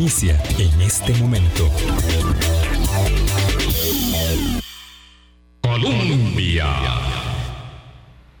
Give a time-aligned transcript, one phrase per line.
[0.00, 1.68] inicia en este momento.
[5.60, 6.66] Colombia.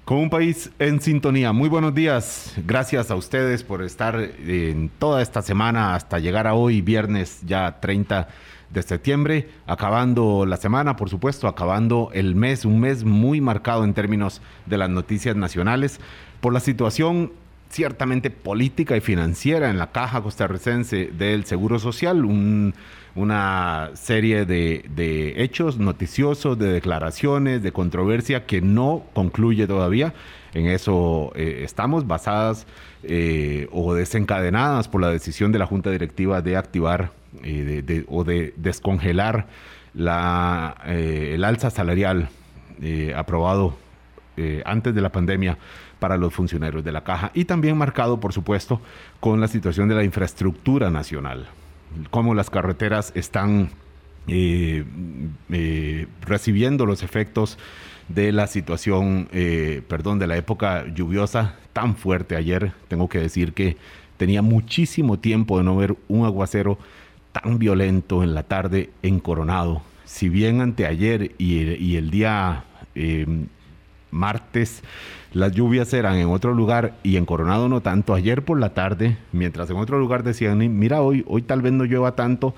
[0.06, 1.52] Con un país en sintonía.
[1.52, 2.54] Muy buenos días.
[2.66, 7.78] Gracias a ustedes por estar en toda esta semana hasta llegar a hoy, viernes ya
[7.78, 8.28] 30
[8.70, 13.92] de septiembre, acabando la semana, por supuesto, acabando el mes, un mes muy marcado en
[13.92, 16.00] términos de las noticias nacionales
[16.40, 17.32] por la situación
[17.70, 22.24] ciertamente política y financiera en la caja costarricense del Seguro Social,
[23.14, 30.12] una serie de, hechos noticiosos, de declaraciones, de controversia que no concluye todavía.
[30.52, 32.66] En eso eh, estamos basadas
[33.04, 37.12] eh, o desencadenadas por la decisión de la Junta Directiva de activar
[37.44, 39.46] eh, o de descongelar
[39.94, 42.28] la, el alza salarial
[43.14, 43.76] aprobado
[44.64, 45.58] antes de la pandemia
[46.00, 48.80] para los funcionarios de la caja y también marcado, por supuesto,
[49.20, 51.46] con la situación de la infraestructura nacional,
[52.10, 53.70] cómo las carreteras están
[54.26, 54.84] eh,
[55.50, 57.58] eh, recibiendo los efectos
[58.08, 62.72] de la situación, eh, perdón, de la época lluviosa tan fuerte ayer.
[62.88, 63.76] Tengo que decir que
[64.16, 66.78] tenía muchísimo tiempo de no ver un aguacero
[67.32, 69.82] tan violento en la tarde en Coronado.
[70.04, 72.64] Si bien anteayer y, y el día
[74.10, 74.82] martes
[75.32, 78.14] las lluvias eran en otro lugar y en Coronado no tanto.
[78.14, 81.84] Ayer por la tarde, mientras en otro lugar decían, mira, hoy, hoy tal vez no
[81.84, 82.54] llueva tanto,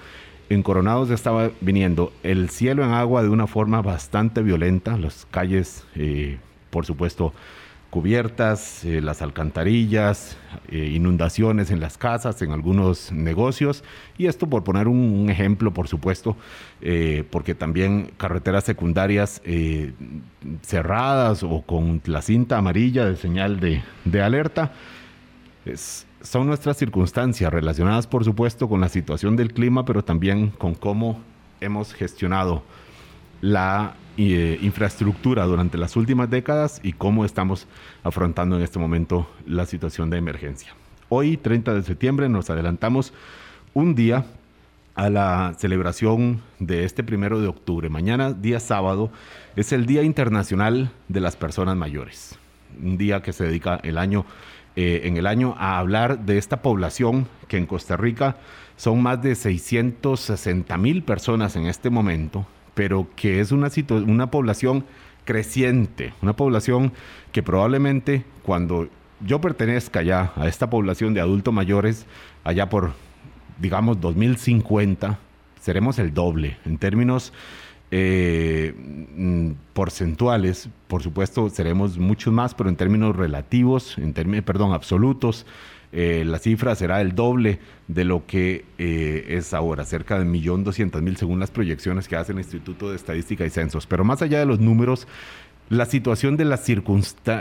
[0.48, 5.26] en Coronado se estaba viniendo el cielo en agua de una forma bastante violenta, las
[5.30, 6.38] calles, eh,
[6.70, 7.32] por supuesto,
[7.92, 13.84] cubiertas, eh, las alcantarillas, eh, inundaciones en las casas, en algunos negocios.
[14.16, 16.34] Y esto por poner un, ejemplo, por supuesto,
[16.80, 19.42] eh, porque también carreteras secundarias
[20.62, 24.72] cerradas o con la cinta amarilla de señal de, de alerta.
[26.22, 31.20] son nuestras circunstancias relacionadas, por supuesto, con la situación del clima, pero también con cómo
[31.60, 32.62] hemos gestionado
[33.42, 37.66] la eh, infraestructura durante las últimas décadas y cómo estamos
[38.02, 40.74] afrontando en este momento la situación de emergencia.
[41.10, 43.12] Hoy, 30 de septiembre, nos adelantamos
[43.74, 44.24] un día
[44.94, 47.88] a la celebración de este primero de octubre.
[47.88, 49.10] Mañana, día sábado,
[49.56, 52.38] es el Día Internacional de las Personas Mayores.
[52.82, 54.24] Un día que se dedica el año,
[54.76, 58.36] eh, en el año a hablar de esta población que en Costa Rica
[58.76, 63.68] son más de 660 mil personas en este momento pero que es una,
[64.06, 64.84] una población
[65.24, 66.92] creciente, una población
[67.32, 68.88] que probablemente cuando
[69.24, 72.06] yo pertenezca ya a esta población de adultos mayores,
[72.44, 72.92] allá por,
[73.60, 75.18] digamos, 2050,
[75.60, 77.32] seremos el doble en términos
[77.92, 84.72] eh, mm, porcentuales, por supuesto, seremos muchos más, pero en términos relativos, en términos, perdón,
[84.72, 85.46] absolutos,
[85.92, 91.16] eh, la cifra será el doble de lo que eh, es ahora, cerca de 1.200.000
[91.16, 93.86] según las proyecciones que hace el Instituto de Estadística y Censos.
[93.86, 95.06] Pero más allá de los números,
[95.68, 96.58] la situación de la,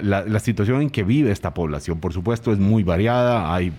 [0.02, 3.54] la, la situación en que vive esta población, por supuesto, es muy variada.
[3.54, 3.72] Hay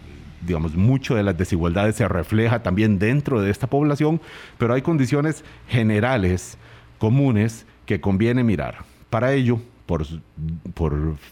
[0.47, 4.21] digamos, mucho de las desigualdades se refleja también dentro de esta población,
[4.59, 6.59] pero hay condiciones generales,
[6.99, 8.78] comunes, que conviene mirar.
[9.10, 10.06] Para ello, por,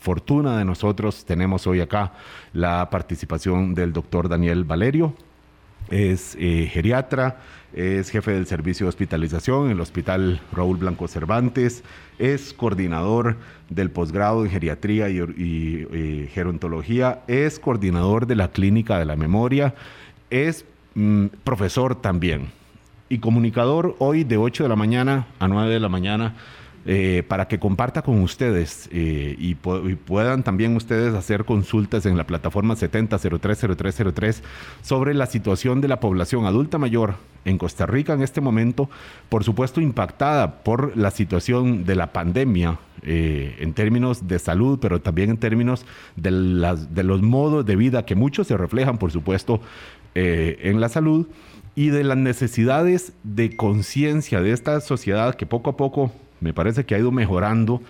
[0.01, 2.13] fortuna de nosotros, tenemos hoy acá
[2.53, 5.15] la participación del doctor Daniel Valerio.
[5.89, 7.41] Es eh, geriatra,
[7.73, 11.83] es jefe del servicio de hospitalización en el Hospital Raúl Blanco Cervantes,
[12.19, 13.37] es coordinador
[13.71, 19.75] del posgrado en geriatría y, eh, gerontología, es coordinador de la Clínica de la Memoria,
[20.29, 22.49] es mm, profesor también
[23.11, 26.37] y comunicador hoy de 8 de la mañana a 9 de la mañana
[26.87, 32.27] eh, para que comparta con ustedes eh, y, puedan también ustedes hacer consultas en la
[32.27, 34.41] plataforma 70030303
[34.81, 38.89] sobre la situación de la población adulta mayor en Costa Rica en este momento,
[39.29, 45.03] por supuesto impactada por la situación de la pandemia eh, en términos de salud, pero
[45.03, 45.85] también en términos
[46.17, 46.31] de,
[46.91, 49.61] de, los modos de vida que muchos se reflejan, por supuesto,
[50.15, 51.29] en la salud
[51.75, 56.11] y de las necesidades de conciencia de esta sociedad que poco a poco
[56.41, 57.83] me parece que ha ido mejorando,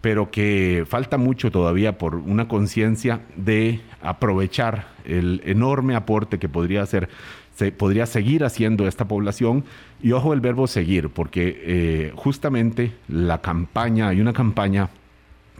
[0.00, 6.82] pero que falta mucho todavía por una conciencia de aprovechar el enorme aporte que podría
[6.82, 7.08] hacer
[7.56, 9.64] se podría seguir haciendo esta población.
[10.02, 14.90] Y ojo el verbo seguir, porque eh, justamente la campaña, hay una campaña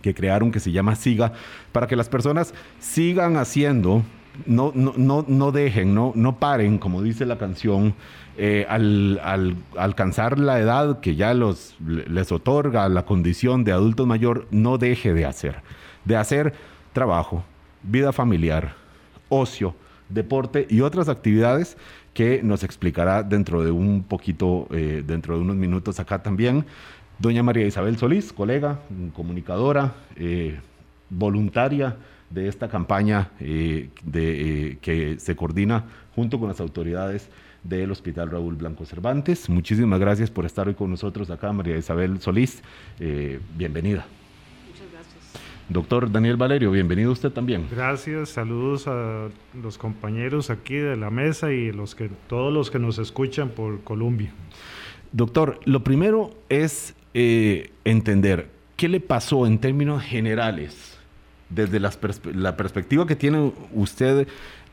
[0.02, 1.32] que crearon que se llama Siga,
[1.73, 4.02] para que las personas sigan haciendo,
[4.44, 7.94] no, no, no, no dejen, no, no paren, como dice la canción,
[8.36, 14.48] eh, al, alcanzar la edad que ya los, les otorga la condición de adulto mayor,
[14.50, 15.62] no deje de hacer.
[16.04, 16.52] De hacer
[16.92, 17.44] trabajo,
[17.84, 18.75] vida familiar,
[19.28, 19.76] ocio,
[20.08, 21.76] deporte y otras actividades
[22.12, 26.64] que nos explicará dentro de un poquito, eh, dentro de unos minutos acá también.
[27.20, 28.81] Doña María Isabel Solís, colega,
[29.14, 30.58] comunicadora, eh,
[31.08, 31.96] voluntaria
[32.31, 35.84] de esta campaña de, que se coordina
[36.16, 37.31] junto con las autoridades
[37.64, 39.49] del Hospital Raúl Blanco Cervantes.
[39.49, 42.62] Muchísimas gracias por estar hoy con nosotros acá, María Isabel Solís.
[43.00, 44.06] Eh, bienvenida.
[44.69, 45.14] Muchas gracias.
[45.69, 47.66] Doctor Daniel Valerio, bienvenido usted también.
[47.70, 49.28] Gracias, saludos a
[49.61, 53.81] los compañeros aquí de la mesa y los que, todos los que nos escuchan por
[53.82, 54.32] Colombia.
[55.12, 60.99] Doctor, lo primero es eh, entender qué le pasó en términos generales,
[61.49, 64.26] desde la perspectiva que tiene usted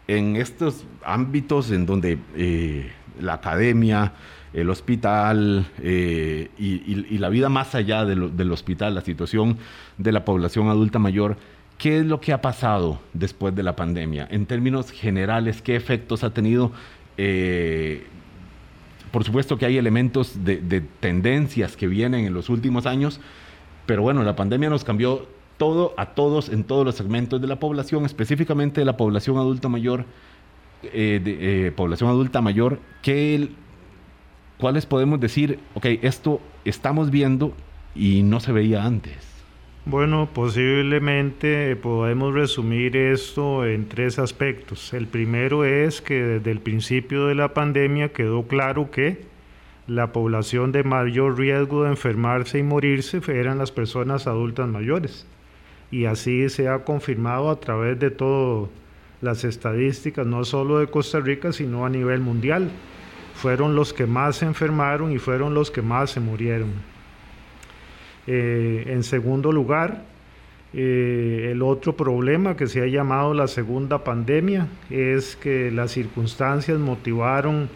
[0.08, 4.14] en estos ámbitos en donde eh, la academia,
[4.54, 9.58] el hospital eh, y, la vida más allá del hospital, la situación
[9.98, 11.38] de la población adulta mayor,
[11.78, 14.28] ¿qué es lo que ha pasado después de la pandemia?
[14.32, 16.72] En términos generales, ¿qué efectos ha tenido?
[17.18, 18.06] Eh,
[19.12, 23.20] por supuesto que hay elementos de tendencias que vienen en los últimos años,
[23.86, 25.28] pero bueno, la pandemia nos cambió
[25.62, 29.70] todo a todos en todos los segmentos de la población, específicamente de la población adulta
[29.70, 30.06] mayor,
[30.82, 33.50] eh, eh, población adulta mayor, que
[34.58, 35.60] ¿cuáles podemos decir?
[35.76, 37.54] Ok, esto estamos viendo
[37.94, 39.14] y no se veía antes.
[39.86, 44.96] Bueno, posiblemente podemos resumir esto en tres aspectos.
[44.96, 49.26] El primero es que desde el principio de la pandemia quedó claro que
[49.86, 55.28] la población de mayor riesgo de enfermarse y morirse eran las personas adultas mayores
[55.92, 58.70] y así se ha confirmado a través de todas
[59.22, 62.72] las estadísticas, no solo de Costa Rica, sino a nivel mundial.
[63.36, 66.72] Fueron los que más se enfermaron y fueron los que más se murieron.
[68.28, 70.04] Eh, en segundo lugar,
[70.74, 76.80] eh, el otro problema que se ha llamado la segunda pandemia es que las circunstancias
[76.80, 77.70] motivaron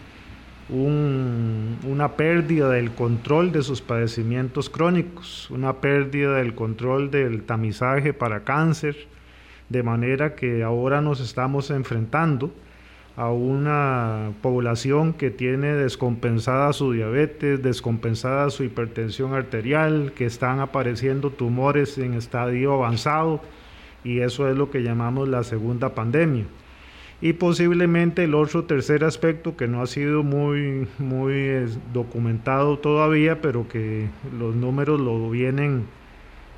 [0.68, 8.42] una pérdida del control de sus padecimientos crónicos, una pérdida del control del tamizaje para
[8.42, 8.96] cáncer,
[9.68, 12.52] de manera que ahora nos estamos enfrentando
[13.16, 21.30] a una población que tiene descompensada su diabetes, descompensada su hipertensión arterial, que están apareciendo
[21.30, 23.40] tumores en estadio avanzado
[24.04, 26.44] y eso es lo que llamamos la segunda pandemia.
[27.20, 33.68] Y posiblemente el otro tercer aspecto que no ha sido muy, muy documentado todavía, pero
[33.68, 34.08] que
[34.38, 35.84] los números lo vienen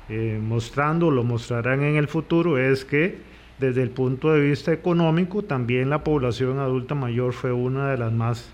[0.09, 3.17] eh, mostrando, lo mostrarán en el futuro, es que
[3.57, 8.11] desde el punto de vista económico también la población adulta mayor fue una de las
[8.11, 8.51] más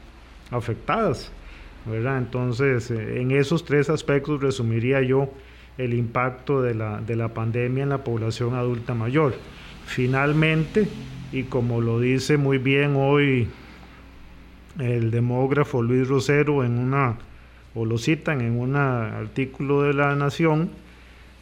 [0.52, 1.32] afectadas.
[1.86, 2.18] ¿verdad?
[2.18, 5.30] Entonces, eh, en esos tres aspectos resumiría yo
[5.78, 9.36] el impacto de la, de la pandemia en la población adulta mayor.
[9.86, 10.88] Finalmente,
[11.32, 13.48] y como lo dice muy bien hoy
[14.80, 17.18] el demógrafo Luis Rosero en una,
[17.74, 20.70] o lo citan en un artículo de La Nación,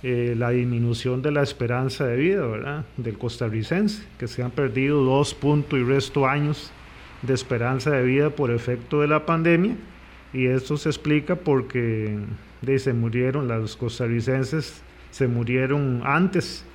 [0.03, 2.85] eh, la disminución de la esperanza de vida.
[2.97, 6.71] Del costarricense, que se han perdido dos puntos y resto años
[7.21, 9.75] de esperanza de vida por efecto de la pandemia,
[10.33, 12.17] y esto se explica porque
[12.77, 14.81] se murieron, los costarricenses
[15.11, 16.65] se murieron antes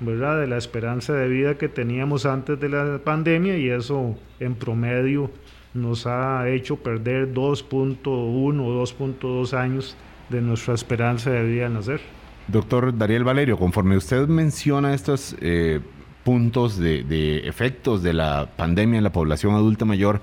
[0.00, 0.40] ¿verdad?
[0.40, 5.30] de la esperanza de vida que teníamos antes de la pandemia y eso en promedio
[5.72, 9.96] nos ha hecho perder 2.1 o 2.2 años
[10.28, 12.00] de nuestra esperanza de vida al nacer.
[12.46, 15.80] Doctor Dariel Valerio, conforme usted menciona estos eh,
[16.22, 20.20] puntos de, efectos de la pandemia en la población adulta mayor,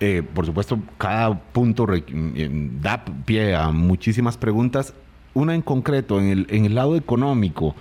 [0.00, 4.92] eh, por supuesto, cada punto eh, da pie a muchísimas preguntas.
[5.32, 7.74] Una en concreto, en el, en el lado económico,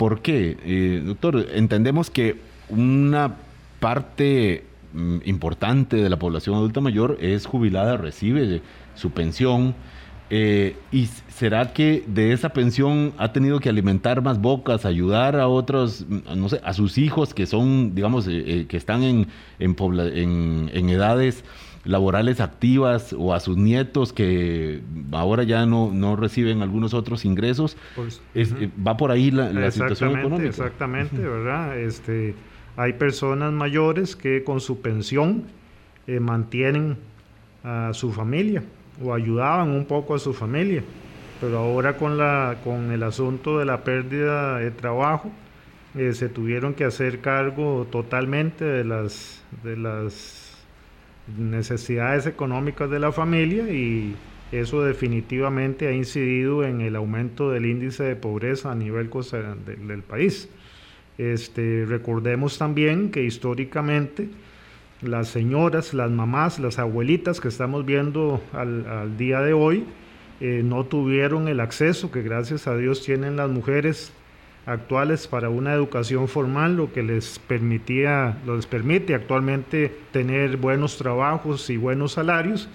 [0.00, 0.56] ¿Por qué?
[0.64, 2.40] Eh, doctor, entendemos que
[2.70, 3.36] una
[3.80, 4.64] parte
[4.94, 8.62] mm, importante de la población adulta mayor es jubilada, recibe
[8.94, 9.74] su pensión.
[10.30, 15.48] Eh, ¿Y será que de esa pensión ha tenido que alimentar más bocas, ayudar a
[15.48, 19.26] otros, mm, no sé, a sus hijos que son, digamos, eh, que están en,
[19.58, 21.44] en, en edades
[21.84, 24.82] laborales activas o a sus nietos que
[25.12, 27.76] ahora ya no, no reciben algunos otros ingresos.
[27.96, 30.48] Pues, eh, va por ahí la, situación económica.
[30.48, 31.78] Exactamente, ¿verdad?
[31.78, 32.34] Este,
[32.76, 35.44] hay personas mayores que con su pensión
[36.06, 36.98] eh, mantienen
[37.64, 38.62] a su familia
[39.02, 40.82] o ayudaban un poco a su familia,
[41.40, 45.30] pero ahora con, la, con el asunto de la pérdida de trabajo,
[45.94, 50.39] eh, se tuvieron que hacer cargo totalmente de las, de las
[51.38, 54.14] necesidades económicas de la familia y
[54.52, 59.10] eso definitivamente ha incidido en el aumento del índice de pobreza a nivel
[59.64, 60.48] del, país.
[61.18, 64.28] Este, recordemos también que históricamente
[65.02, 69.84] las señoras, las mamás, las abuelitas que estamos viendo al, día de hoy,
[70.40, 74.12] eh, no tuvieron el acceso que gracias a Dios tienen las mujeres
[74.66, 81.70] actuales para una educación formal, lo que les permitía, les permite actualmente tener buenos trabajos
[81.70, 82.68] y buenos salarios,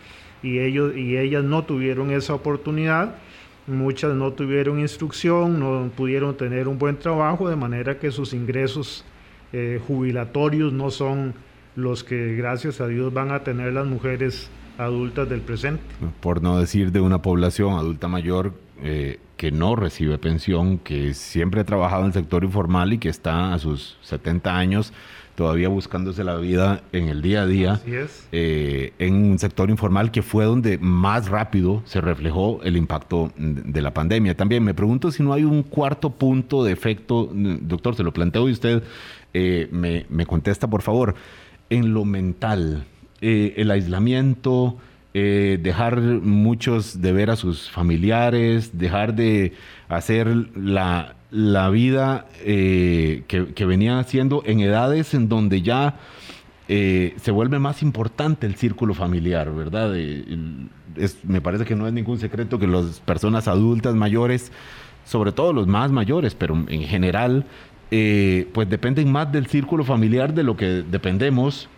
[0.43, 3.15] y ellos y ellas no tuvieron esa oportunidad.
[3.67, 9.03] Muchas no tuvieron instrucción, no pudieron tener un buen trabajo, de manera que sus ingresos
[9.53, 11.33] eh, jubilatorios no son
[11.75, 15.81] los que gracias a Dios van a tener las mujeres adultas del presente.
[16.19, 21.61] Por no decir de una población adulta mayor eh, que no recibe pensión, que siempre
[21.61, 24.93] ha trabajado en el sector informal y que está a sus 70 años
[25.35, 27.81] todavía buscándose la vida en el día a día,
[28.31, 33.81] eh, en un sector informal que fue donde más rápido se reflejó el impacto de
[33.81, 34.37] la pandemia.
[34.37, 38.47] También me pregunto si no hay un cuarto punto de efecto, doctor, se lo planteo
[38.47, 38.83] y usted
[39.33, 41.15] eh, me, me contesta, por favor
[41.69, 42.85] en lo mental,
[43.21, 44.77] eh, el aislamiento,
[45.17, 49.53] eh, dejar muchos de ver a sus familiares, dejar de
[49.87, 51.15] hacer la,
[51.71, 55.99] vida eh, que, venía haciendo en edades en donde ya
[56.67, 59.93] se vuelve más importante el círculo familiar, ¿verdad?
[61.23, 64.51] me parece que no es ningún secreto que las personas adultas mayores,
[65.05, 67.45] sobre todo los más mayores, pero en general,
[67.91, 71.69] eh, pues dependen más del círculo familiar de lo que dependemos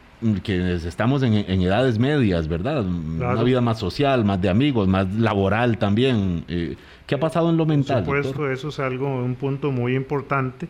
[0.44, 2.86] que estamos en, edades medias, ¿verdad?
[2.86, 6.44] Una vida más social, más de amigos, más laboral también.
[6.48, 8.04] Eh, ¿Qué ha pasado en lo mental?
[8.04, 10.68] Por supuesto, eso es algo, un punto muy importante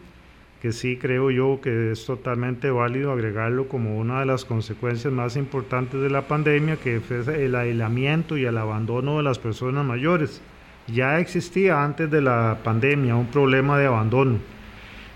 [0.62, 5.36] que sí creo yo que es totalmente válido agregarlo como una de las consecuencias más
[5.36, 10.42] importantes de la pandemia, que fue el aislamiento y el abandono de las personas mayores.
[10.88, 14.40] Ya existía antes de la pandemia un problema de abandono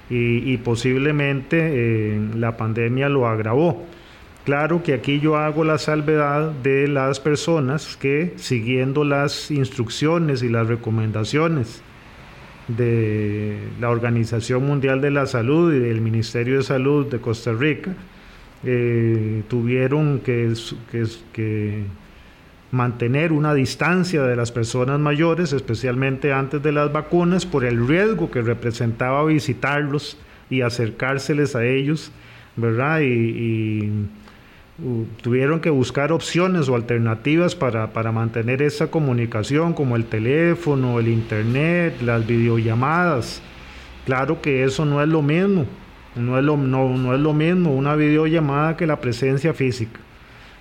[0.09, 3.85] y, posiblemente eh, la pandemia lo agravó.
[4.45, 10.49] Claro que aquí yo hago la salvedad de las personas que siguiendo las instrucciones y
[10.49, 11.83] las recomendaciones
[12.67, 17.93] de la Organización Mundial de la Salud y del Ministerio de Salud de Costa Rica,
[18.63, 20.53] eh, tuvieron que,
[21.33, 21.83] que
[22.71, 28.31] mantener una distancia de las personas mayores, especialmente antes de las vacunas, por el riesgo
[28.31, 30.17] que representaba visitarlos
[30.49, 32.11] y acercárseles a ellos,
[32.55, 33.01] ¿verdad?
[35.21, 41.07] Tuvieron que buscar opciones o alternativas para, para, mantener esa comunicación, como el teléfono, el
[41.07, 43.41] internet, las videollamadas.
[44.05, 45.65] Claro que eso no es lo mismo,
[46.15, 49.99] no es lo, no, no es lo mismo una videollamada que la presencia física.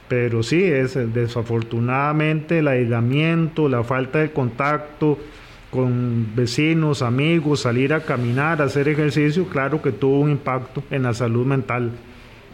[0.08, 5.18] Pero sí, es desafortunadamente el aislamiento, la falta de contacto
[5.70, 11.14] con vecinos, amigos, salir a caminar, hacer ejercicio, claro que tuvo un impacto en la
[11.14, 11.92] salud mental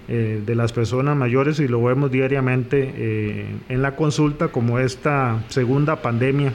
[0.09, 5.43] eh, de las personas mayores y lo vemos diariamente eh, en la consulta como esta
[5.49, 6.53] segunda pandemia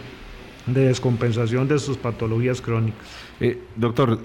[0.65, 2.99] de descompensación de sus patologías crónicas.
[3.39, 4.19] Eh, doctor,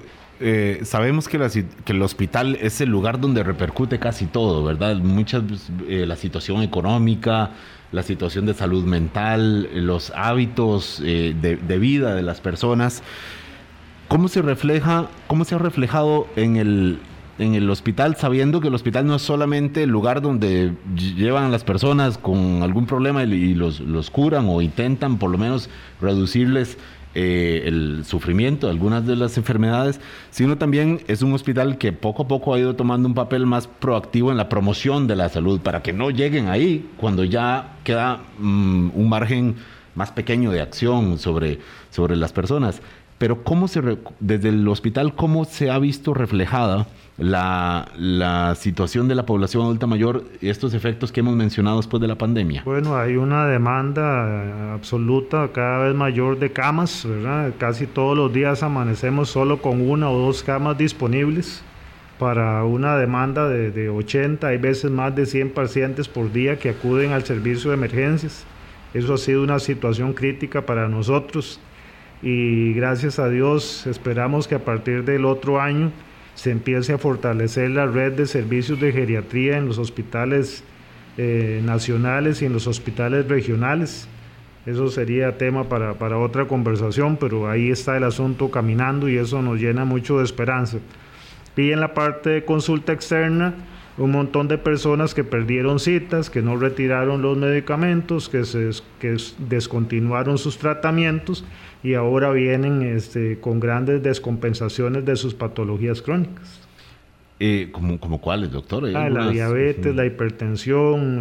[0.82, 1.38] sabemos que,
[1.86, 4.96] el hospital es el lugar donde repercute casi todo, ¿verdad?
[4.96, 5.42] Muchas,
[5.88, 7.52] la situación económica,
[7.92, 13.02] la situación de salud mental, los hábitos eh, de, vida de las personas.
[14.08, 16.98] ¿Cómo se refleja, cómo se ha reflejado en el,
[17.38, 21.48] en el hospital, sabiendo que el hospital no es solamente el lugar donde llevan a
[21.48, 25.68] las personas con algún problema y, los, los curan o intentan por lo menos
[26.00, 26.78] reducirles
[27.18, 30.00] eh, el sufrimiento de algunas de las enfermedades,
[30.30, 33.66] sino también es un hospital que poco a poco ha ido tomando un papel más
[33.66, 38.20] proactivo en la promoción de la salud, para que no lleguen ahí cuando ya queda
[38.38, 39.56] mm, un margen
[39.94, 41.58] más pequeño de acción sobre,
[41.90, 42.82] sobre las personas.
[43.16, 43.80] Pero ¿cómo se
[44.20, 46.86] desde el hospital, cómo se ha visto reflejada
[47.18, 52.00] la, la, situación de la población adulta mayor y estos efectos que hemos mencionado después
[52.00, 52.62] de la pandemia?
[52.64, 57.54] Bueno, hay una demanda absoluta cada vez mayor de camas, ¿verdad?
[57.58, 61.62] Casi todos los días amanecemos solo con una o dos camas disponibles
[62.18, 66.70] para una demanda de, de 80, hay veces más de 100 pacientes por día que
[66.70, 68.44] acuden al servicio de emergencias.
[68.94, 71.60] Eso ha sido una situación crítica para nosotros
[72.22, 75.90] y gracias a Dios esperamos que a partir del otro año
[76.36, 80.62] se empiece a fortalecer la red de servicios de geriatría en los hospitales
[81.16, 84.06] eh, nacionales y en los hospitales regionales.
[84.66, 89.40] Eso sería tema para, para, otra conversación, pero ahí está el asunto caminando y eso
[89.40, 90.78] nos llena mucho de esperanza.
[91.56, 93.54] Y en la parte de consulta externa,
[93.96, 99.16] un montón de personas que perdieron citas, que no retiraron los medicamentos, que, se, que
[99.38, 101.44] descontinuaron sus tratamientos
[101.82, 106.60] y ahora vienen este, con grandes descompensaciones de sus patologías crónicas.
[107.38, 108.84] Eh, ¿como, como cuáles, doctor?
[108.94, 111.18] Ah, la diabetes, la hipertensión,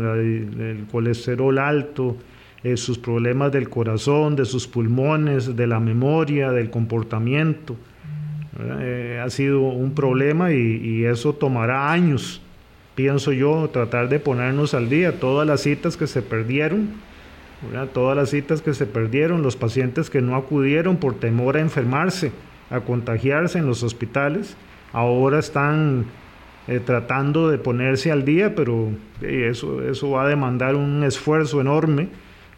[0.59, 2.15] el colesterol alto,
[2.63, 7.75] eh, sus problemas del corazón, de sus pulmones, de la memoria, del comportamiento.
[8.79, 12.41] Eh, ha sido un problema y, eso tomará años,
[12.95, 15.19] pienso yo, tratar de ponernos al día.
[15.19, 16.89] Todas las citas que se perdieron,
[17.93, 22.31] todas las citas que se perdieron, los pacientes que no acudieron por temor a enfermarse,
[22.69, 24.57] a contagiarse en los hospitales,
[24.93, 26.05] ahora están
[26.67, 28.89] eh, tratando de ponerse al día, pero
[29.21, 32.09] eh, eso, eso va a demandar un esfuerzo enorme,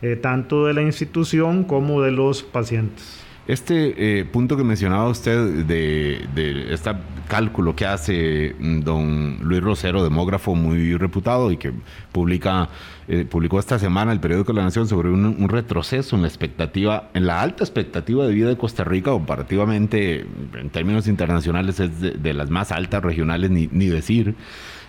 [0.02, 3.27] eh, tanto de la institución como de los pacientes.
[3.48, 6.92] Este punto que mencionaba usted de, este
[7.30, 11.72] cálculo que hace mm, don Luis Rosero, demógrafo muy reputado y que
[12.12, 12.70] publica
[13.10, 17.26] eh, publicó esta semana el periódico La Nación sobre un, retroceso en la expectativa, en
[17.26, 22.50] la alta expectativa de vida de Costa Rica, comparativamente en términos internacionales es de, las
[22.50, 24.36] más altas regionales, ni, decir.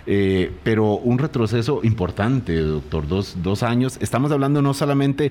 [0.06, 3.98] Eh, pero un retroceso importante, doctor, dos, dos años.
[4.00, 5.30] Estamos hablando no solamente,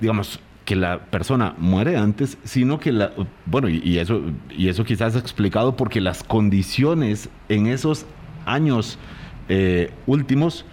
[0.00, 3.12] digamos, que la persona muere antes, sino que la,
[3.46, 8.06] bueno, y, eso, y eso quizás explicado porque las condiciones en esos
[8.46, 8.98] años
[9.48, 10.64] eh, últimos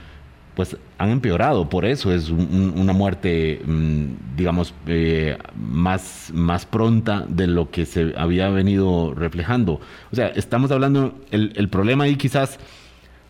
[0.55, 1.69] pues han empeorado.
[1.69, 8.13] Por eso es una muerte, mm, digamos, eh, más, más pronta de lo que se
[8.17, 9.79] había venido reflejando.
[10.11, 12.59] O sea, estamos hablando, el, el problema ahí quizás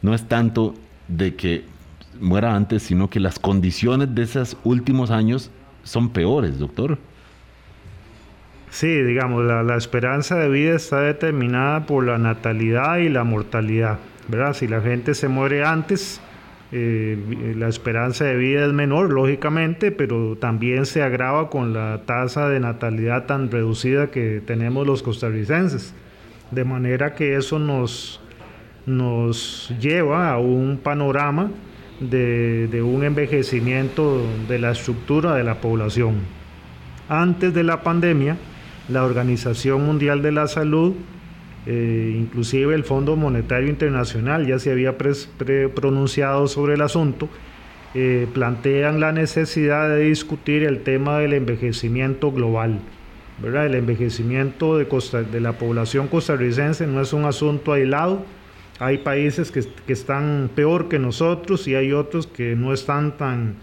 [0.01, 0.74] no es tanto
[1.08, 1.66] de que
[2.20, 5.51] muera antes, sino que las condiciones de esos últimos años
[5.89, 7.00] son peores, doctor.
[8.69, 14.53] Sí, digamos, la, esperanza de vida está determinada por la natalidad y la mortalidad, ¿verdad?
[14.53, 16.22] Si la gente se muere antes,
[16.72, 22.48] eh, la esperanza de vida es menor, lógicamente, pero también se agrava con la tasa
[22.50, 25.96] de natalidad tan reducida que tenemos los costarricenses.
[26.51, 28.22] De manera que eso nos,
[28.86, 31.50] nos lleva a un panorama
[32.00, 36.15] de, un envejecimiento de la estructura de la población.
[37.08, 38.38] Antes de la pandemia,
[38.88, 40.93] la Organización Mundial de la Salud
[41.65, 47.30] eh, inclusive el Fondo Monetario Internacional ya se había pronunciado sobre el asunto,
[47.93, 52.80] eh, plantean la necesidad de discutir el tema del envejecimiento global.
[53.41, 53.67] ¿verdad?
[53.67, 58.23] El envejecimiento de la población costarricense no es un asunto aislado.
[58.80, 63.56] Hay países que, están peor que nosotros y hay otros que no están tan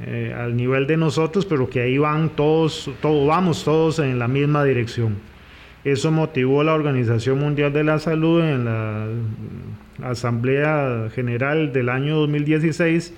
[0.00, 4.28] eh, al nivel de nosotros, pero que ahí van todos, todos, vamos todos en la
[4.28, 5.16] misma dirección.
[5.84, 9.06] Eso motivó a la Organización Mundial de la Salud en la
[10.02, 13.14] Asamblea General del año 2016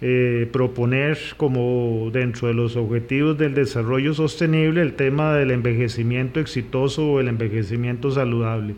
[0.00, 7.04] eh, proponer como dentro de los objetivos del desarrollo sostenible el tema del envejecimiento exitoso
[7.04, 8.76] o el envejecimiento saludable.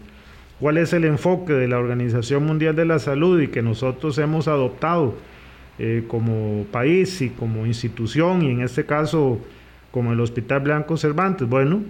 [0.61, 4.47] ¿Cuál es el enfoque de la Organización Mundial de la Salud y que nosotros hemos
[4.47, 5.15] adoptado
[5.79, 9.41] eh, como país y como institución y en este caso
[9.91, 11.49] como el Hospital Blanco Cervantes?
[11.49, 11.81] Bueno,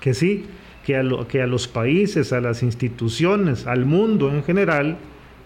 [0.00, 0.46] que sí,
[0.86, 4.96] que a, que a los países, a las instituciones, al mundo en general,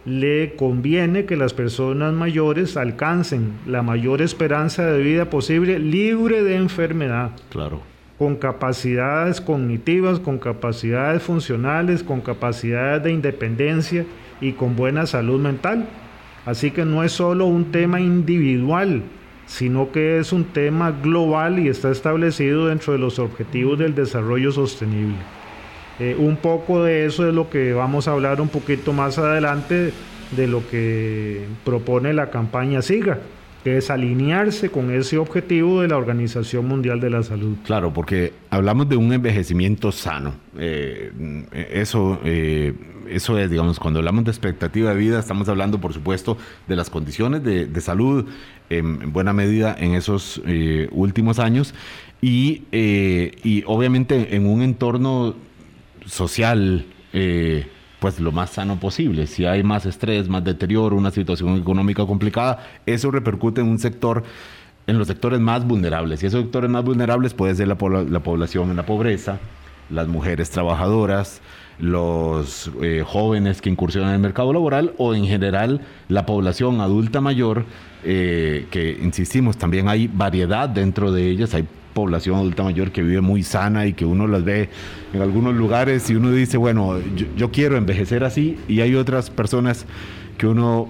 [0.04, 6.56] le conviene que las personas mayores alcancen la mayor esperanza de vida posible libre de
[6.56, 7.30] enfermedad.
[7.50, 7.80] Claro.
[8.18, 14.04] Con capacidades cognitivas, con capacidades funcionales, con capacidades de independencia
[14.40, 15.86] y con buena salud mental.
[16.44, 19.02] Así que no es solo un tema individual,
[19.46, 24.52] sino que es un tema global y está establecido dentro de los objetivos del desarrollo
[24.52, 25.16] sostenible.
[26.00, 29.92] Eh, un poco de eso es lo que vamos a hablar un poquito más adelante
[30.34, 33.18] de lo que propone la campaña SIGA,
[33.62, 37.56] que es alinearse con ese objetivo de la Organización Mundial de la Salud.
[37.64, 40.34] Claro, porque hablamos de un envejecimiento sano.
[40.58, 41.12] Eh,
[41.72, 42.74] eso, eh,
[43.08, 46.90] eso es, digamos, cuando hablamos de expectativa de vida, estamos hablando, por supuesto, de las
[46.90, 48.26] condiciones de, salud
[48.70, 51.74] en buena medida en esos eh, últimos años
[52.20, 55.34] y, y, obviamente en un entorno
[56.06, 56.86] social
[58.02, 59.28] pues lo más sano posible.
[59.28, 64.24] Si hay más estrés, más deterioro, una situación económica complicada, eso repercute en un sector
[64.88, 66.20] en los sectores más vulnerables.
[66.20, 67.76] Y esos sectores más vulnerables puede ser la,
[68.10, 69.38] la población en la pobreza,
[69.88, 71.40] las mujeres trabajadoras,
[71.78, 77.20] los eh, jóvenes que incursionan en el mercado laboral o en general la población adulta
[77.20, 77.66] mayor,
[78.02, 83.20] eh, que insistimos, también hay variedad dentro de ellas, hay población adulta mayor que vive
[83.20, 84.68] muy sana y que uno las ve
[85.12, 86.98] en algunos lugares y uno dice, bueno,
[87.36, 89.86] yo, quiero envejecer así y hay otras personas
[90.38, 90.88] que uno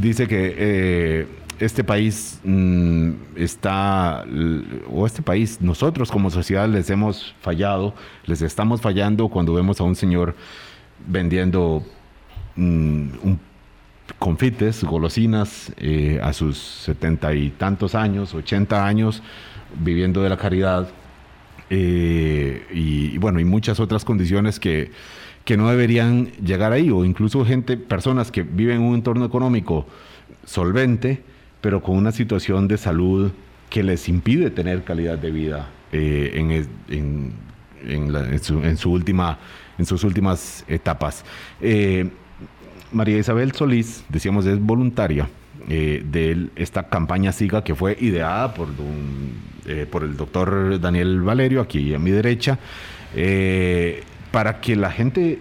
[0.00, 0.54] dice que...
[0.56, 1.26] Eh,
[1.60, 4.24] este país mm, está,
[4.88, 7.94] o este país, nosotros como sociedad les hemos fallado,
[8.26, 10.36] les estamos fallando cuando vemos a un señor
[11.06, 11.82] vendiendo
[12.56, 13.08] mm,
[14.18, 19.22] confites, golosinas eh, a sus setenta y tantos años, ochenta años,
[19.78, 20.88] viviendo de la caridad.
[21.70, 24.90] Eh, y, bueno, y muchas otras condiciones que,
[25.44, 29.86] que no deberían llegar ahí, o incluso gente, personas que viven en un entorno económico
[30.44, 31.22] solvente,
[31.60, 33.30] pero con una situación de salud
[33.68, 37.32] que les impide tener calidad de vida eh, en,
[37.86, 39.38] en, su, última,
[39.76, 41.24] en sus últimas etapas.
[42.92, 45.28] María Isabel Solís, decíamos, es voluntaria
[45.68, 48.68] eh, de esta campaña SIGA que fue ideada por,
[49.90, 52.58] por el doctor Daniel Valerio, aquí a mi derecha,
[54.30, 55.38] para que la gente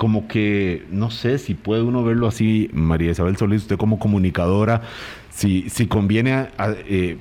[0.00, 4.80] como que, no sé si puede uno verlo así, María Isabel Solís, usted como comunicadora,
[5.28, 6.48] si, si conviene,
[6.88, 7.18] eh,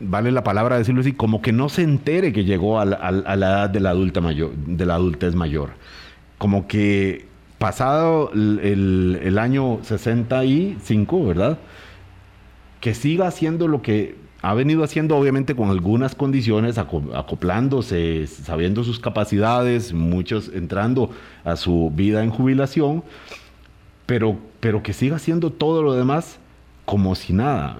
[0.00, 3.68] vale la palabra decirlo así, como que no se entere que llegó a la, edad
[3.68, 5.72] de la, adulta mayor, de la adultez mayor.
[6.38, 7.26] Como que
[7.64, 11.56] pasado el, el año 65, ¿verdad?
[12.80, 19.00] Que siga haciendo lo que ha venido haciendo obviamente con algunas condiciones, acoplándose, sabiendo sus
[19.00, 21.08] capacidades, muchos entrando
[21.42, 23.02] a su vida en jubilación,
[24.04, 26.38] pero, pero que siga haciendo todo lo demás
[26.84, 27.78] como si nada.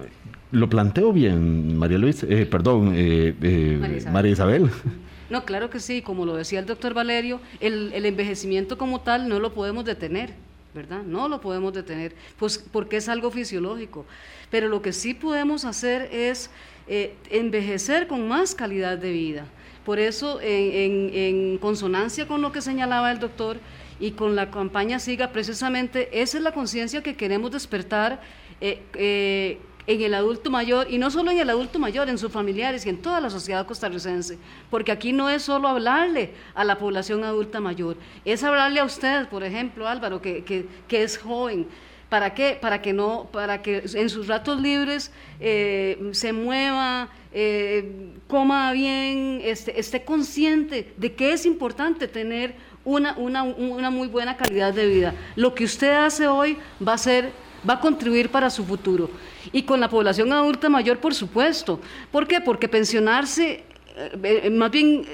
[0.51, 4.71] Lo planteo bien, María Luis, eh, perdón, eh, eh, María, Isabel.
[5.29, 9.39] No, claro que sí, como lo decía el doctor Valerio, el, envejecimiento como tal no
[9.39, 10.33] lo podemos detener.
[10.73, 11.03] ¿verdad?
[11.03, 14.05] No lo podemos detener, pues porque es algo fisiológico.
[14.51, 16.49] Pero lo que sí podemos hacer es
[16.89, 19.45] eh, envejecer con más calidad de vida.
[19.85, 23.57] Por eso, en, consonancia con lo que señalaba el doctor
[23.99, 28.19] y con la campaña SIGA, precisamente esa es la conciencia que queremos despertar.
[28.59, 32.31] Eh, eh, en el adulto mayor, y no solo en el adulto mayor, en sus
[32.31, 34.37] familiares y en toda la sociedad costarricense,
[34.69, 39.27] porque aquí no es solo hablarle a la población adulta mayor, es hablarle a usted,
[39.29, 41.67] por ejemplo, Álvaro, que, es joven.
[42.09, 42.57] ¿Para qué?
[42.59, 49.41] Para que, no, para que en sus ratos libres eh, se mueva, eh, coma bien,
[49.43, 55.15] esté, esté, consciente de que es importante tener una, una muy buena calidad de vida.
[55.35, 57.31] Lo que usted hace hoy va a ser
[57.67, 59.09] va a contribuir para su futuro.
[59.51, 61.79] Y con la población adulta mayor, por supuesto.
[62.11, 62.41] ¿Por qué?
[62.41, 63.63] Porque pensionarse,
[63.95, 65.05] eh, eh, más bien,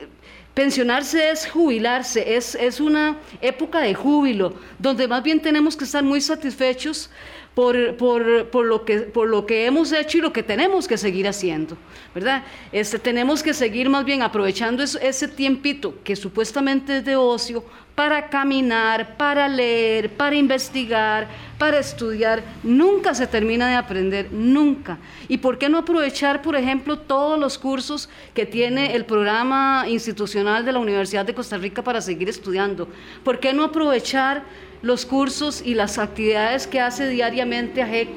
[0.53, 6.03] pensionarse es jubilarse, es, es una época de júbilo, donde más bien tenemos que estar
[6.03, 7.09] muy satisfechos
[7.55, 10.97] por, por, por, lo que, por lo que hemos hecho y lo que tenemos que
[10.97, 11.77] seguir haciendo,
[12.15, 12.43] ¿verdad?
[12.71, 18.29] Este, tenemos que seguir más bien aprovechando ese tiempito que supuestamente es de ocio para
[18.29, 22.41] caminar, para leer, para investigar, para estudiar.
[22.63, 24.97] Nunca se termina de aprender, nunca.
[25.27, 30.63] ¿Y por qué no aprovechar, por ejemplo, todos los cursos que tiene el programa institucional
[30.63, 32.87] de la Universidad de Costa Rica para seguir estudiando?
[33.25, 34.43] ¿Por qué no aprovechar
[34.81, 38.13] los cursos y las actividades que hace diariamente AGECO,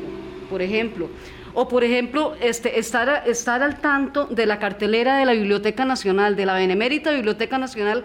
[0.50, 1.08] por ejemplo?
[1.52, 6.34] O, por ejemplo, este, estar, estar al tanto de la cartelera de la Biblioteca Nacional,
[6.34, 8.04] de la Benemérita Biblioteca Nacional,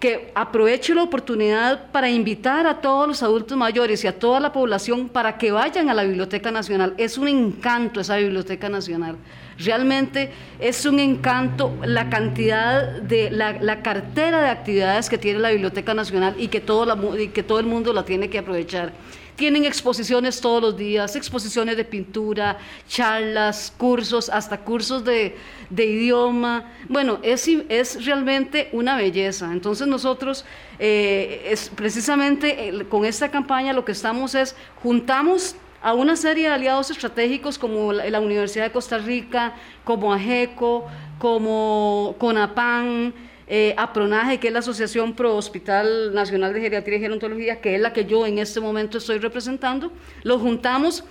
[0.00, 4.52] que aproveche la oportunidad para invitar a todos los adultos mayores y a toda la
[4.52, 6.94] población para que vayan a la Biblioteca Nacional.
[6.98, 9.16] Es un encanto esa Biblioteca Nacional.
[9.58, 15.94] Realmente es un encanto la cantidad de la, cartera de actividades que tiene la Biblioteca
[15.94, 18.92] Nacional y que todo, y que todo el mundo la tiene que aprovechar.
[19.36, 25.34] Tienen exposiciones todos los días, exposiciones de pintura, charlas, cursos, hasta cursos de,
[25.70, 26.70] idioma.
[26.88, 29.50] Bueno, es, es realmente una belleza.
[29.52, 30.44] Entonces nosotros,
[30.78, 36.54] eh, es, precisamente con esta campaña lo que estamos es, juntamos a una serie de
[36.54, 39.52] aliados estratégicos como la, Universidad de Costa Rica,
[39.84, 40.86] como AGECO,
[41.18, 43.12] como CONAPAN,
[43.46, 47.80] eh, APRONAGE, que es la Asociación Pro Hospital Nacional de Geriatría y Gerontología, que es
[47.82, 49.92] la que yo en este momento estoy representando,
[50.22, 51.04] los juntamos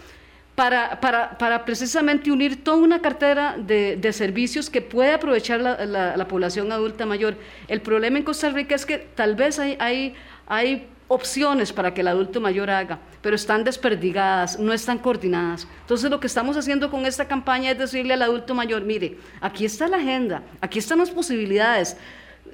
[0.55, 7.05] para, para, precisamente unir toda una cartera de, servicios que puede aprovechar la, población adulta
[7.05, 7.35] mayor.
[7.67, 10.15] El problema en Costa Rica es que tal vez hay, hay,
[10.47, 15.67] hay opciones para que el adulto mayor haga, pero están desperdigadas, no están coordinadas.
[15.81, 19.65] Entonces lo que estamos haciendo con esta campaña es decirle al adulto mayor, mire, aquí
[19.65, 21.97] está la agenda, aquí están las posibilidades,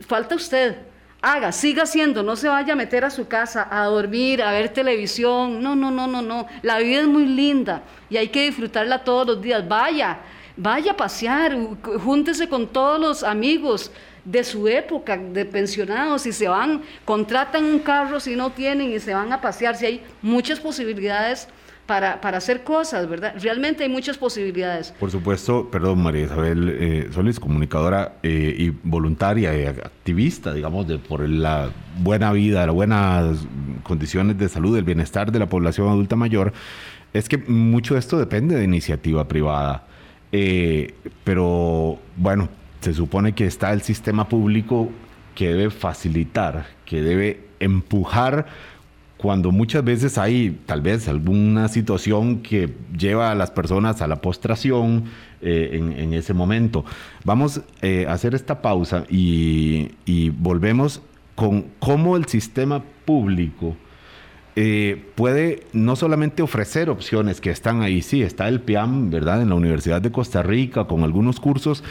[0.01, 0.77] falta usted.
[1.21, 4.69] Haga, siga haciendo, no se vaya a meter a su casa a dormir, a ver
[4.69, 5.61] televisión.
[5.61, 6.47] No, no, no, no, no.
[6.61, 9.67] La vida es muy linda y hay que disfrutarla todos los días.
[9.67, 10.19] Vaya,
[10.55, 11.57] vaya a pasear,
[12.05, 13.91] júntese con todos los amigos
[14.29, 18.99] de su época de pensionados y se van, contratan un carro si no tienen y
[18.99, 19.75] se van a pasear.
[19.75, 21.47] Si hay muchas posibilidades
[21.87, 23.33] para, para hacer cosas, ¿verdad?
[23.41, 24.93] Realmente hay muchas posibilidades.
[24.99, 30.99] Por supuesto, perdón, María Isabel eh, Solís, comunicadora eh, y voluntaria y activista, digamos, de,
[30.99, 33.37] por la buena vida, las buenas
[33.81, 36.53] condiciones de salud, el bienestar de la población adulta mayor,
[37.13, 39.87] es que mucho de esto depende de iniciativa privada.
[40.31, 42.49] Eh, pero bueno,
[42.81, 44.89] se supone que está el sistema público
[45.35, 48.47] que debe facilitar, que debe empujar
[49.19, 54.21] cuando muchas veces hay tal vez alguna situación que lleva a las personas a la
[54.21, 55.03] postración
[55.41, 56.85] eh, en, ese momento.
[57.25, 59.89] Vamos eh, a hacer esta pausa y,
[60.37, 61.01] volvemos
[61.35, 63.75] con cómo el sistema público
[64.61, 69.41] eh, puede no solamente ofrecer opciones que están ahí, sí, está el PIAM, ¿verdad?
[69.41, 71.81] En la Universidad de Costa Rica con algunos cursos,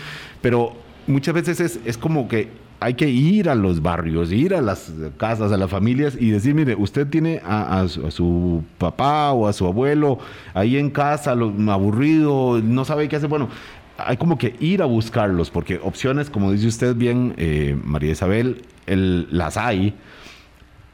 [0.42, 0.74] pero
[1.06, 4.92] muchas veces es, es como que hay que ir a los barrios, ir a las
[5.16, 9.66] casas, a las familias y decir, mire, usted tiene a, su papá o a su
[9.66, 10.18] abuelo
[10.52, 13.30] ahí en casa, aburrido, no sabe qué hacer.
[13.30, 13.48] Bueno,
[13.96, 18.60] hay como que ir a buscarlos, porque opciones, como dice usted bien, eh, María Isabel,
[18.86, 19.94] las hay,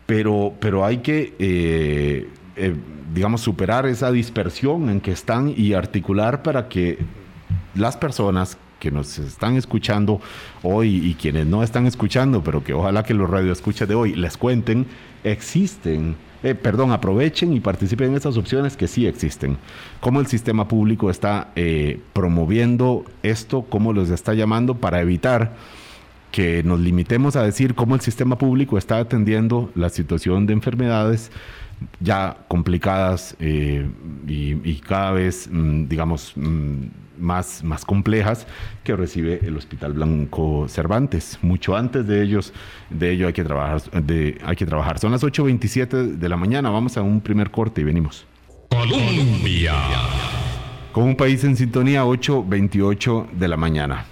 [0.07, 2.75] pero, pero hay que, eh, eh,
[3.13, 6.99] digamos, superar esa dispersión en que están y articular para que
[7.75, 10.21] las personas que nos están escuchando
[10.63, 14.37] hoy y quienes no están escuchando, pero que ojalá que los radioescuchas de hoy les
[14.37, 14.87] cuenten,
[15.25, 19.57] existen, eh, perdón, aprovechen y participen en estas opciones que sí existen.
[20.01, 25.55] Cómo el sistema público está eh, promoviendo esto, cómo los está llamando para evitar
[26.35, 31.31] que nos limitemos a decir cómo el sistema público está atendiendo la situación de enfermedades
[32.01, 33.89] ya complicadas eh,
[34.27, 36.87] y, cada vez, mm, digamos, mm,
[37.21, 38.49] más, más complejas
[38.83, 41.39] que recibe el Hospital Blanco Cervantes.
[41.41, 42.53] Mucho antes de ellos,
[42.91, 43.83] de ello hay que trabajar.
[44.03, 44.99] De, hay que trabajar.
[44.99, 46.69] Son las 8.27 de la mañana.
[46.71, 48.27] Vamos a un primer corte y venimos.
[48.71, 49.75] Colombia.
[50.91, 54.07] Con un país en sintonía, 8.28 de la mañana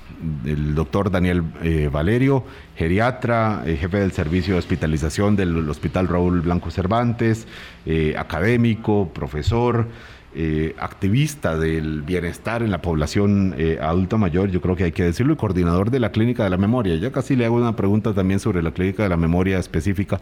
[0.44, 2.44] el doctor Daniel eh, Valerio,
[2.76, 7.46] geriatra, eh, jefe del servicio de hospitalización del Hospital Raúl Blanco Cervantes,
[7.86, 9.86] eh, académico, profesor,
[10.78, 15.36] activista del bienestar en la población adulta mayor, yo creo que hay que decirlo, y
[15.36, 16.94] coordinador de la Clínica de la Memoria.
[16.96, 20.18] Ya casi le hago una pregunta también sobre la Clínica de la Memoria específica,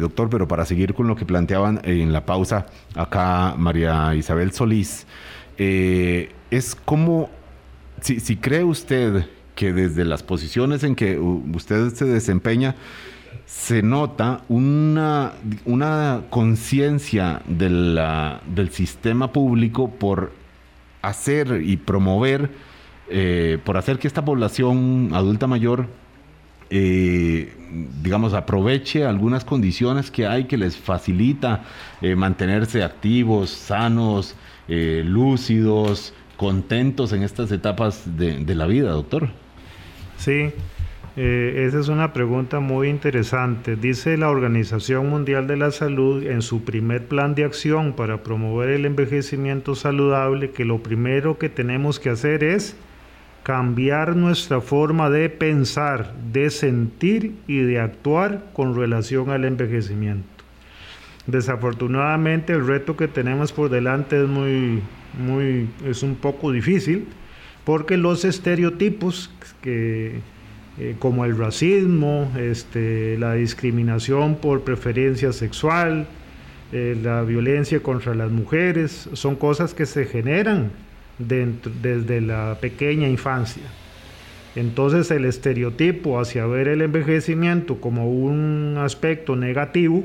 [0.00, 5.06] doctor, pero para seguir con lo que planteaban en la pausa acá María Isabel Solís,
[5.58, 7.28] es como
[8.00, 12.76] si, cree usted que desde las posiciones en que usted se desempeña,
[13.46, 15.32] se nota una,
[15.64, 20.32] una conciencia del sistema público por
[21.02, 22.50] hacer y promover,
[23.08, 25.86] eh, por hacer que esta población adulta mayor,
[26.70, 27.54] eh,
[28.02, 31.64] digamos, aproveche algunas condiciones que hay que les facilita
[32.02, 34.34] eh, mantenerse activos, sanos,
[34.68, 39.28] lúcidos, contentos en estas etapas de, la vida, doctor?
[40.16, 40.52] Sí,
[41.16, 43.74] eh, esa es una pregunta muy interesante.
[43.74, 48.70] Dice la Organización Mundial de la Salud en su primer plan de acción para promover
[48.70, 52.76] el envejecimiento saludable que lo primero que tenemos que hacer es
[53.42, 60.28] cambiar nuestra forma de pensar, de sentir y de actuar con relación al envejecimiento.
[61.26, 64.82] Desafortunadamente el reto que tenemos por delante es muy,
[65.16, 67.06] muy, es un poco difícil
[67.64, 70.20] porque los estereotipos que,
[70.78, 76.06] eh, como el racismo, este, la discriminación por preferencia sexual,
[76.72, 80.70] eh, la violencia contra las mujeres, son cosas que se generan
[81.18, 83.64] desde la pequeña infancia.
[84.56, 90.04] Entonces el estereotipo hacia ver el envejecimiento como un aspecto negativo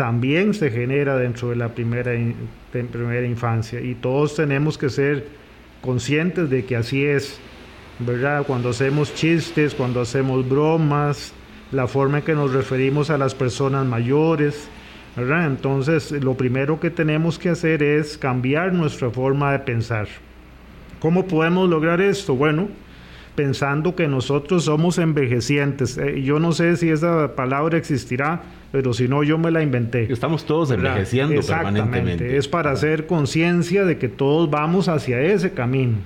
[0.00, 2.10] también se genera dentro de la primera,
[2.72, 5.26] primera infancia y todos tenemos que ser
[5.82, 7.38] conscientes de que así es,
[7.98, 8.44] ¿verdad?
[8.46, 11.34] Cuando hacemos chistes, cuando hacemos bromas,
[11.70, 14.70] la forma en que nos referimos a las personas mayores,
[15.16, 15.44] ¿verdad?
[15.46, 20.08] Entonces, lo primero que tenemos que hacer es cambiar nuestra forma de pensar.
[20.98, 22.34] ¿Cómo podemos lograr esto?
[22.34, 22.68] Bueno,
[23.34, 25.98] pensando que nosotros somos envejecientes.
[25.98, 30.12] Eh, yo no sé si esa palabra existirá, pero si no, yo me la inventé.
[30.12, 32.36] Estamos todos envejeciendo Exactamente.
[32.36, 35.98] Es para hacer conciencia de que todos vamos hacia ese camino.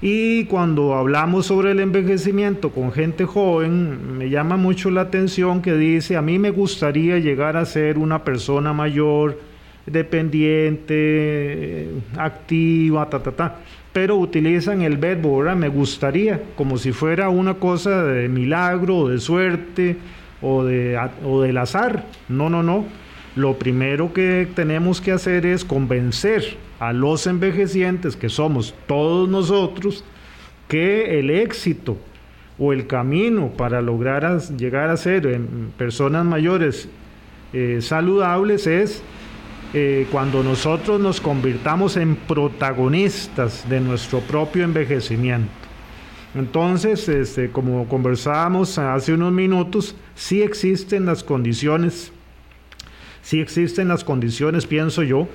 [0.00, 5.74] Y cuando hablamos sobre el envejecimiento con gente joven, me llama mucho la atención que
[5.74, 9.40] dice, a mí me gustaría llegar a ser una persona mayor,
[9.86, 13.56] dependiente, activa, ta, ta, ta
[13.92, 15.56] pero utilizan el verbo, ¿verdad?
[15.56, 19.96] Me gustaría, como si fuera una cosa de milagro, o de suerte,
[20.42, 22.04] o, de, o del azar.
[22.28, 22.84] No, no, no.
[23.36, 30.04] lo primero que tenemos que hacer es convencer a los envejecientes, que somos todos nosotros,
[30.68, 31.96] que el éxito
[32.58, 35.40] o el camino para lograr llegar a ser
[35.76, 36.88] personas mayores
[37.52, 39.02] eh, saludables es
[39.74, 45.50] eh, cuando nosotros nos convirtamos en protagonistas de nuestro propio envejecimiento.
[46.34, 52.12] Entonces, este, como conversábamos hace unos minutos, sí existen las condiciones,
[53.22, 55.28] sí existen las condiciones, pienso yo,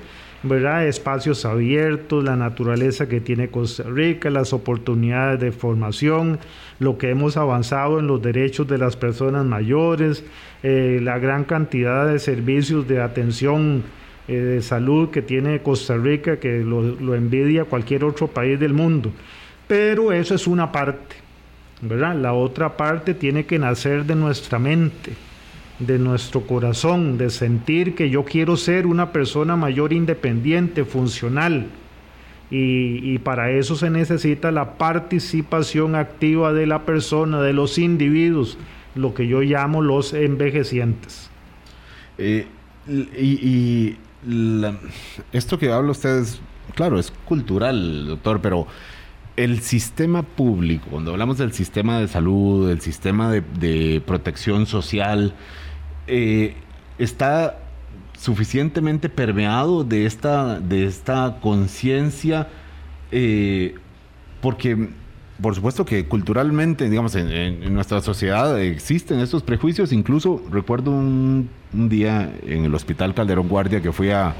[0.44, 0.86] ¿verdad?
[0.86, 6.38] Espacios abiertos, la naturaleza que tiene Costa Rica, las oportunidades de formación,
[6.78, 10.24] lo que hemos avanzado en los derechos de las personas mayores,
[10.62, 13.84] eh, la gran cantidad de servicios de atención
[14.28, 18.74] eh, de salud que tiene Costa Rica, que lo, lo envidia cualquier otro país del
[18.74, 19.10] mundo.
[19.66, 21.16] Pero eso es una parte,
[21.80, 22.14] ¿verdad?
[22.16, 25.12] La otra parte tiene que nacer de nuestra mente
[25.78, 31.66] de nuestro corazón, de sentir que yo quiero ser una persona mayor independiente, funcional.
[32.50, 38.58] Y, para eso se necesita la participación activa de la persona, de los individuos,
[38.94, 41.30] lo que yo llamo los envejecientes.
[42.18, 42.46] Eh,
[42.86, 43.96] y,
[45.32, 46.24] esto que habla usted
[46.74, 48.66] claro, es cultural, doctor, pero
[49.36, 55.34] el sistema público, cuando hablamos del sistema de salud, del sistema de protección social,
[56.06, 56.54] eh,
[56.98, 57.58] está
[58.18, 62.48] suficientemente permeado de esta, de esta conciencia,
[63.10, 63.74] eh,
[64.40, 64.90] porque
[65.40, 69.92] por supuesto que culturalmente, digamos, en, nuestra sociedad existen estos prejuicios.
[69.92, 74.34] Incluso recuerdo un, un, día en el Hospital Calderón Guardia que fui a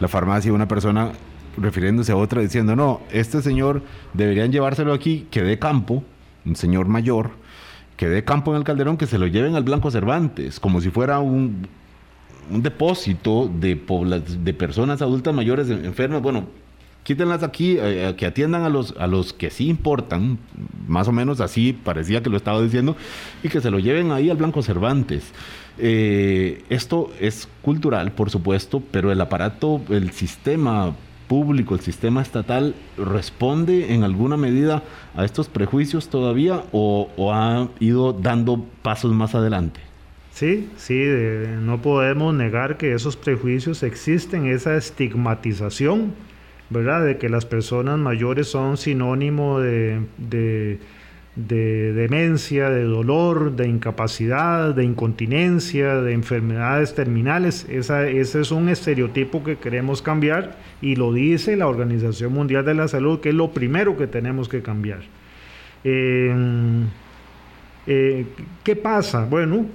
[0.00, 1.12] la farmacia una persona
[1.56, 3.82] refiriéndose a otra diciendo, no, este señor
[4.14, 6.04] deberían llevárselo aquí, que de campo,
[6.46, 7.30] un señor mayor,
[7.96, 10.90] que dé campo en el Calderón, que se lo lleven al Blanco Cervantes, como si
[10.90, 11.66] fuera un,
[12.50, 13.74] un depósito de,
[14.40, 16.22] de personas adultas mayores enfermas.
[16.22, 16.46] Bueno,
[17.02, 20.38] quítenlas aquí, eh, eh, que atiendan a los, a los que sí importan,
[20.86, 22.96] más o menos así parecía que lo estaba diciendo,
[23.42, 25.32] y que se lo lleven ahí al Blanco Cervantes.
[25.78, 30.94] Eh, esto es cultural, por supuesto, pero el aparato, el sistema
[31.28, 34.82] público, el sistema estatal, responde en alguna medida
[35.14, 39.80] a estos prejuicios todavía o, ha ido dando pasos más adelante?
[40.32, 41.04] Sí, sí,
[41.60, 46.12] no podemos negar que esos prejuicios existen, esa estigmatización,
[46.70, 47.04] ¿verdad?
[47.04, 50.00] De que las personas mayores son sinónimo de
[51.38, 57.64] de demencia, de dolor, de incapacidad, de incontinencia, de enfermedades terminales.
[57.68, 62.88] ese es un estereotipo que queremos cambiar y lo dice la Organización Mundial de la
[62.88, 65.02] Salud, que es lo primero que tenemos que cambiar.
[65.84, 66.34] Eh,
[68.64, 69.24] ¿Qué pasa?
[69.24, 69.66] Bueno,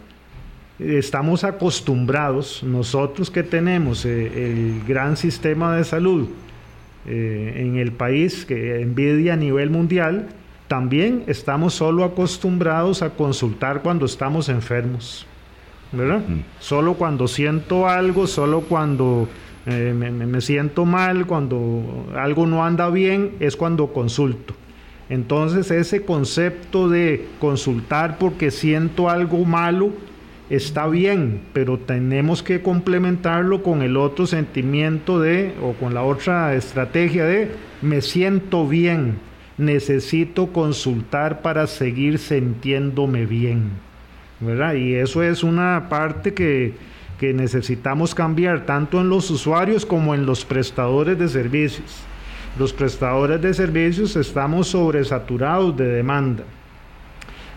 [0.77, 6.27] estamos acostumbrados, nosotros que tenemos eh, el gran sistema de salud
[7.05, 10.27] eh, en el país que envidia a nivel mundial,
[10.67, 15.25] también estamos solo acostumbrados a consultar cuando estamos enfermos,
[15.91, 16.19] ¿verdad?
[16.27, 16.39] Mm.
[16.59, 19.27] Solo cuando siento algo, solo cuando
[19.65, 24.53] eh, me, siento mal, cuando algo no anda bien, es cuando consulto.
[25.09, 29.91] Entonces ese concepto de consultar porque siento algo malo
[30.49, 36.53] está bien, pero tenemos que complementarlo con el otro sentimiento de, o con la otra
[36.55, 37.51] estrategia de,
[37.81, 39.17] me siento bien
[39.57, 43.71] necesito consultar para seguir sintiéndome bien.
[44.39, 44.75] ¿verdad?
[44.75, 46.73] Y eso es una parte que,
[47.19, 52.03] que necesitamos cambiar tanto en los usuarios como en los prestadores de servicios.
[52.59, 56.43] Los prestadores de servicios estamos sobresaturados de demanda.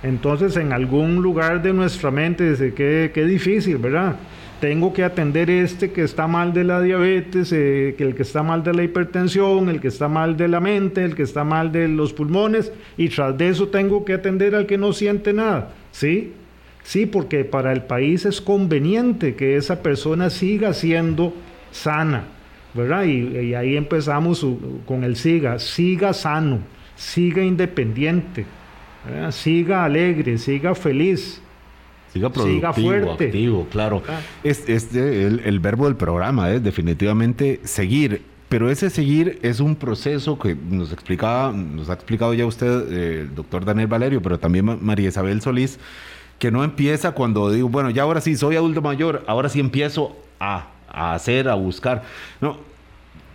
[0.03, 4.17] Entonces en algún lugar de nuestra mente dice que qué difícil, ¿verdad?
[4.61, 8.63] tengo que atender este que está mal de la diabetes, eh, el que está mal
[8.63, 11.89] de la hipertensión, el que está mal de la mente, el que está mal de
[11.89, 15.73] los pulmones, y tras de eso tengo que atender al que no siente nada.
[15.93, 16.33] ¿Sí?
[16.83, 21.35] Sí, porque para el país es conveniente que esa persona siga siendo
[21.71, 22.25] sana,
[22.75, 23.05] ¿verdad?
[23.05, 24.47] Y, ahí empezamos
[24.87, 26.61] con el siga, siga sano,
[26.95, 28.47] siga independiente,
[29.31, 31.41] siga alegre, siga feliz.
[32.13, 33.27] Siga productivo, fuerte.
[33.27, 34.03] activo, claro.
[34.09, 34.21] Ah.
[34.43, 38.23] Es, el, verbo del programa es definitivamente seguir.
[38.49, 43.21] Pero ese seguir es un proceso que nos explicaba, nos ha explicado ya usted, eh,
[43.23, 45.81] el doctor Daniel Valerio, pero también María Isabel Solís,
[46.39, 50.17] que no empieza cuando digo, bueno, ya ahora sí soy adulto mayor, ahora sí empiezo
[50.39, 52.05] a, a hacer, a buscar.
[52.41, 52.59] No,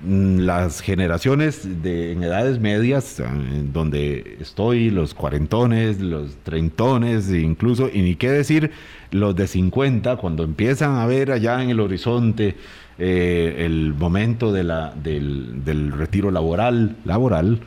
[0.04, 3.26] las generaciones de, en edades medias, eh,
[3.72, 8.72] donde estoy, los cuarentones, los treintones, e incluso, y ni qué decir,
[9.12, 12.56] los de 50, cuando empiezan a ver allá en el horizonte
[12.97, 17.60] eh, el momento de la, del, retiro laboral, laboral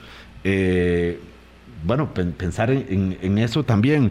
[0.43, 1.21] eh,
[1.85, 4.11] bueno, pensar en, eso también.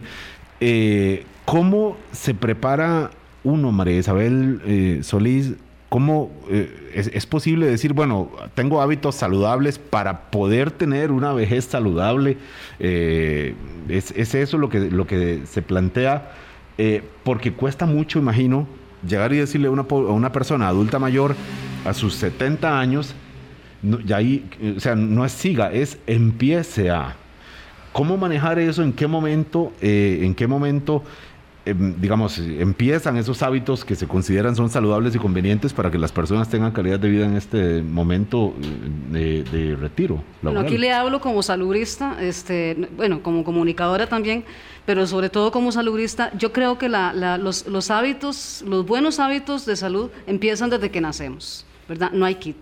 [1.44, 3.10] ¿Cómo se prepara
[3.42, 5.54] uno, María Isabel Solís,
[5.94, 12.36] ¿Cómo eh, es, posible decir, bueno, tengo hábitos saludables para poder tener una vejez saludable?
[12.80, 13.54] Eh,
[13.88, 16.32] es, eso lo que, lo que se plantea,
[16.78, 18.66] eh, porque cuesta mucho, imagino,
[19.08, 21.36] llegar y decirle a una, a una persona adulta mayor
[21.84, 23.14] a sus 70 años,
[24.04, 27.14] y ahí, o sea, no es siga, es empiece a.
[27.92, 28.82] ¿Cómo manejar eso?
[28.82, 29.72] ¿En qué momento?
[29.80, 31.04] ¿En qué momento?
[31.66, 36.12] Em, digamos, empiezan esos hábitos que se consideran son saludables y convenientes para que las
[36.12, 38.52] personas tengan calidad de vida en este momento
[39.14, 40.22] eh, de, retiro.
[40.42, 44.44] Bueno, aquí le hablo como salubrista, este, bueno, como comunicadora también,
[44.84, 49.76] pero sobre todo como salubrista, yo creo que los, los hábitos, los buenos hábitos de
[49.76, 52.10] salud empiezan desde que nacemos, ¿verdad?
[52.12, 52.58] No hay kit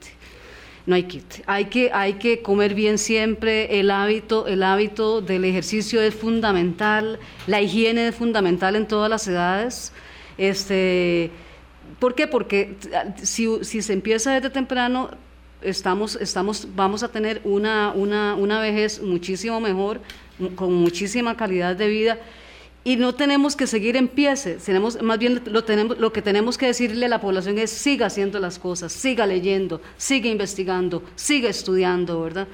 [0.87, 1.25] no hay kit.
[1.47, 7.19] Hay que, hay que comer bien siempre, el hábito, el hábito del ejercicio es fundamental,
[7.47, 9.93] la higiene es fundamental en todas las edades.
[10.39, 11.31] Este,
[11.99, 12.27] ¿Por qué?
[12.27, 12.77] Porque
[13.23, 15.11] si, se empieza desde temprano,
[15.61, 20.01] estamos, estamos, vamos a tener una, una, una vejez muchísimo mejor,
[20.57, 22.19] con muchísima calidad de vida
[22.85, 26.59] y no tenemos que seguir en pies, tenemos, más bien lo, tenemos, lo que tenemos
[26.59, 31.49] que decirle a la población es siga haciendo las cosas, siga leyendo, siga investigando, siga
[31.49, 32.49] estudiando, ¿verdad?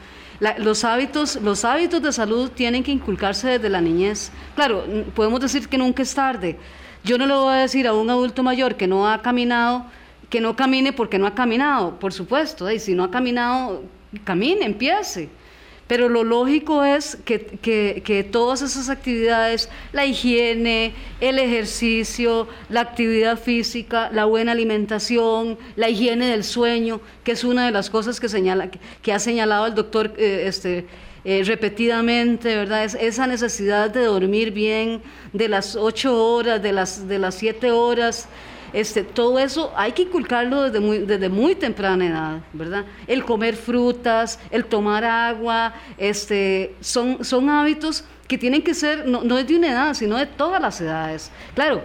[0.59, 4.31] los, hábitos, los hábitos de salud tienen que inculcarse desde la niñez.
[4.55, 6.59] Claro, podemos decir que nunca es tarde.
[7.05, 9.87] Yo no le voy a decir a un adulto mayor que no ha caminado,
[10.29, 13.83] que no camine porque no ha caminado, por supuesto, y si no ha caminado,
[14.24, 15.31] camine, empiece
[15.89, 24.11] pero lo lógico es que, todas esas actividades, la higiene, el ejercicio, la actividad física,
[24.12, 28.70] la buena alimentación, la higiene del sueño, que es una de las cosas que, señala,
[28.70, 30.86] que ha señalado el doctor eh, este,
[31.24, 32.84] eh, repetidamente, ¿verdad?
[32.84, 37.72] Es esa necesidad de dormir bien, de las ocho horas, de las, de las siete
[37.72, 38.28] horas,
[38.72, 42.84] este, todo eso hay que inculcarlo desde muy, desde muy temprana edad, ¿verdad?
[43.06, 49.22] El comer frutas, el tomar agua, este, son, son hábitos que tienen que ser, no,
[49.24, 51.30] no es de una edad, sino de todas las edades.
[51.54, 51.82] Claro,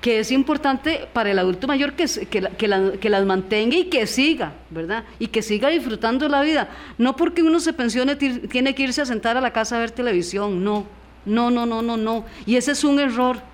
[0.00, 4.06] que es importante para el adulto mayor que, que, que, que, las mantenga y que
[4.06, 5.04] siga, ¿verdad?
[5.18, 6.70] Y que siga disfrutando la vida.
[6.96, 9.90] No porque uno se pensione tiene que irse a sentar a la casa a ver
[9.90, 10.86] televisión, no,
[11.26, 12.24] no, no, no, no, no.
[12.46, 13.49] Y ese es un error.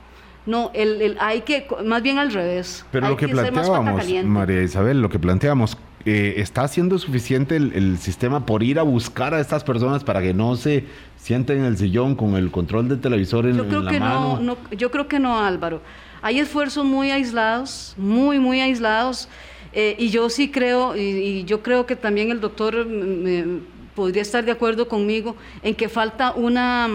[0.46, 2.84] No, el, hay que, más bien al revés.
[2.92, 8.46] Pero lo que, planteábamos, María Isabel, lo que planteamos, eh, ¿está haciendo suficiente el, sistema
[8.46, 10.84] por ir a buscar a estas personas para que no se
[11.16, 14.38] sienten en el sillón con el control del televisor en, yo creo la que mano?
[14.40, 15.82] No, yo creo que no, Álvaro.
[16.22, 19.28] Hay esfuerzos muy aislados, muy, muy aislados.
[19.72, 23.60] Eh, y yo sí creo, y, yo creo que también el doctor mm,
[23.96, 26.88] podría estar de acuerdo conmigo, en que falta una...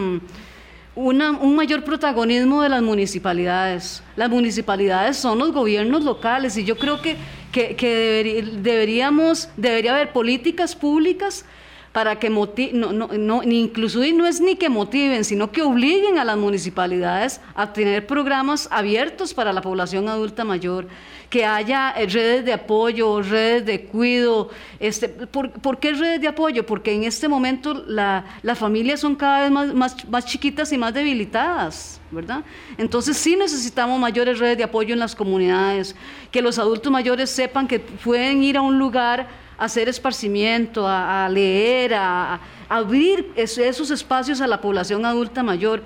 [0.95, 4.03] Mm, un mayor protagonismo de las municipalidades.
[4.15, 7.17] Las municipalidades son los gobiernos locales y yo creo que,
[7.51, 11.45] que, deberíamos, debería haber políticas públicas
[11.93, 16.17] para que motiven, no, no, no, incluso no es ni que motiven, sino que obliguen
[16.17, 20.87] a las municipalidades a tener programas abiertos para la población adulta mayor
[21.31, 24.49] que haya eh, redes de apoyo, redes de cuido.
[24.81, 26.65] Este, ¿por, qué redes de apoyo?
[26.65, 30.77] Porque en este momento la, las familias son cada vez más, más, más chiquitas y
[30.77, 32.43] más debilitadas, ¿verdad?
[32.77, 35.95] Entonces sí necesitamos mayores redes de apoyo en las comunidades,
[36.31, 41.29] que los adultos mayores sepan que pueden ir a un lugar a hacer esparcimiento, a,
[41.29, 45.81] leer, a abrir esos espacios a la población adulta mayor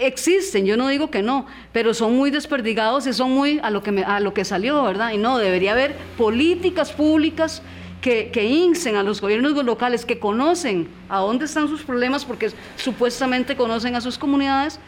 [0.00, 3.82] existen, yo no digo que no, pero son muy desperdigados y son muy a lo
[3.82, 5.12] que, a lo que salió, ¿verdad?
[5.12, 7.62] Y no, debería haber políticas públicas
[8.00, 12.50] que, que incen a los gobiernos locales que conocen a dónde están sus problemas porque
[12.76, 14.80] supuestamente conocen a sus comunidades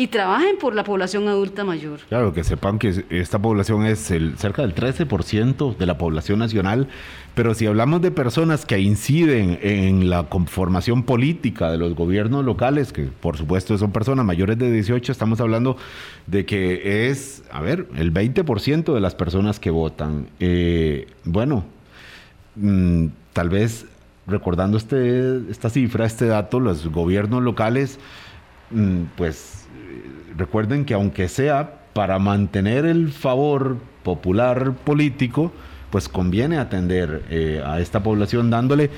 [0.00, 2.00] y trabajen por la población adulta mayor.
[2.08, 6.88] Claro, que sepan que esta población es el, cerca del 13% de la población nacional,
[7.34, 12.94] pero si hablamos de personas que inciden en la conformación política de los gobiernos locales,
[12.94, 15.76] que por supuesto son personas mayores de 18, estamos hablando
[16.26, 20.28] de que es, a ver, el 20% de las personas que votan.
[20.40, 21.66] Eh, bueno,
[22.56, 23.84] mm, tal vez
[24.26, 27.98] recordando este, esta cifra, este dato, los gobiernos locales,
[28.70, 29.59] mm, pues
[30.40, 35.52] recuerden que aunque sea para mantener el favor popular político,
[35.90, 38.90] pues conviene atender eh, a esta población dándole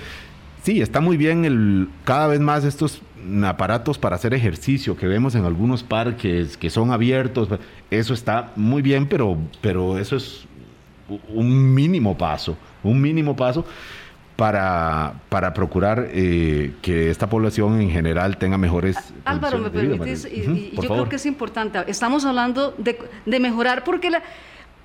[0.63, 3.03] Sí, está muy bien el, cada vez más estos
[3.45, 7.49] aparatos para hacer ejercicio que vemos en algunos parques que son abiertos.
[7.91, 10.47] Eso está muy bien, pero, pero eso es
[11.29, 13.65] un mínimo paso, un mínimo paso
[14.37, 18.97] para, para procurar eh, que esta población en general tenga mejores...
[19.25, 24.11] Álvaro, me permitís, y, yo creo que es importante, estamos hablando de, de mejorar porque
[24.11, 24.23] la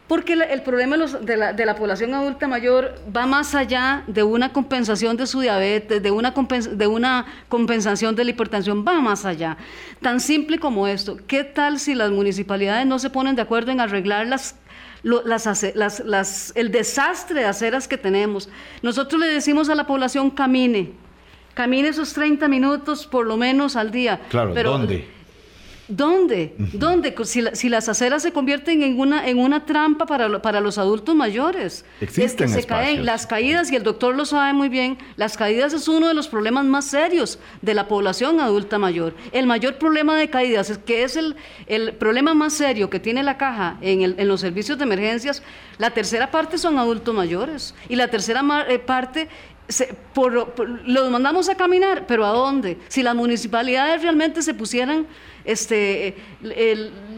[0.07, 5.27] porque el problema de, la, población adulta mayor va más allá de una compensación de
[5.27, 6.33] su diabetes, de una,
[6.71, 9.57] de una compensación de la hipertensión, va más allá.
[10.01, 11.17] Tan simple como esto.
[11.27, 14.55] ¿Qué tal si las municipalidades no se ponen de acuerdo en arreglar las
[15.03, 18.49] el desastre de aceras que tenemos.
[18.81, 20.93] Nosotros le decimos a la población camine,
[21.53, 24.21] camine esos 30 minutos por lo menos al día.
[24.29, 25.16] Claro, pero, ¿dónde?
[25.87, 26.53] ¿Dónde?
[26.73, 27.15] ¿Dónde?
[27.23, 31.85] Si, las aceras se convierten en una, en una trampa para, para los adultos mayores.
[32.01, 35.37] Existen es que se caen las caídas, y el doctor lo sabe muy bien, las
[35.37, 39.13] caídas es uno de los problemas más serios de la población adulta mayor.
[39.31, 41.35] El mayor problema de caídas, es que es el,
[41.67, 45.41] el problema más serio que tiene la caja en, el, en los servicios de emergencias,
[45.77, 49.29] la tercera parte son adultos mayores y la tercera eh, parte
[50.13, 50.53] por,
[50.85, 52.77] los mandamos a caminar, pero ¿a dónde?
[52.87, 55.07] Si las municipalidades realmente se pusieran
[55.47, 56.15] este,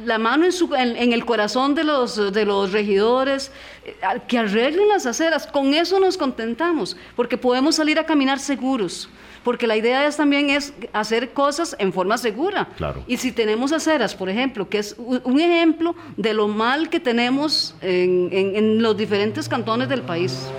[0.05, 3.51] la mano en, su, en, el corazón de los, de los regidores,
[3.83, 3.95] eh,
[4.27, 9.09] que arreglen las aceras, con eso nos contentamos, porque podemos salir a caminar seguros
[9.43, 12.67] porque la idea es también es hacer cosas en forma segura.
[12.75, 13.03] Claro.
[13.07, 17.73] Y si tenemos aceras, por ejemplo, que es un ejemplo de lo mal que tenemos
[17.81, 20.49] en, en los diferentes cantones del país.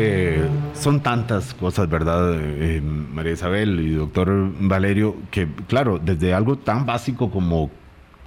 [0.00, 5.16] Eh, son tantas cosas, ¿verdad, eh, María Isabel y doctor Valerio?
[5.32, 7.68] Que, claro, desde algo tan básico como,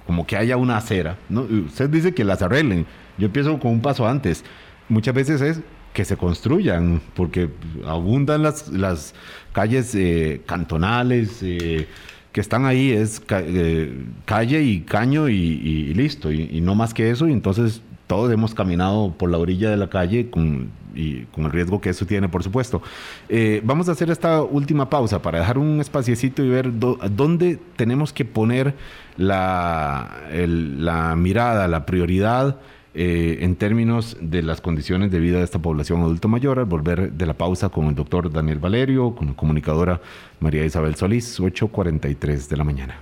[0.06, 1.42] como que haya una acera, ¿no?
[1.42, 2.84] Usted dice que las arreglen.
[3.16, 4.44] Yo empiezo con un paso antes.
[4.90, 5.60] Muchas veces es
[5.94, 7.48] que se construyan, porque
[7.86, 9.14] abundan las, las
[9.52, 13.20] calles eh, cantonales que están ahí, es
[14.24, 18.52] calle y caño y, listo, y, y, no más que eso, y entonces todos hemos
[18.52, 22.28] caminado por la orilla de la calle con y con el riesgo que eso tiene,
[22.28, 22.82] por supuesto.
[23.30, 28.12] Eh, vamos a hacer esta última pausa para dejar un espaciecito y ver dónde tenemos
[28.12, 28.74] que poner
[29.16, 32.58] la, la mirada, la prioridad.
[32.94, 37.12] Eh, en términos de las condiciones de vida de esta población adulto mayor, al volver
[37.12, 40.02] de la pausa con el doctor Daniel Valerio, con la comunicadora
[40.40, 42.96] María Isabel Solís, 8.43 de la mañana.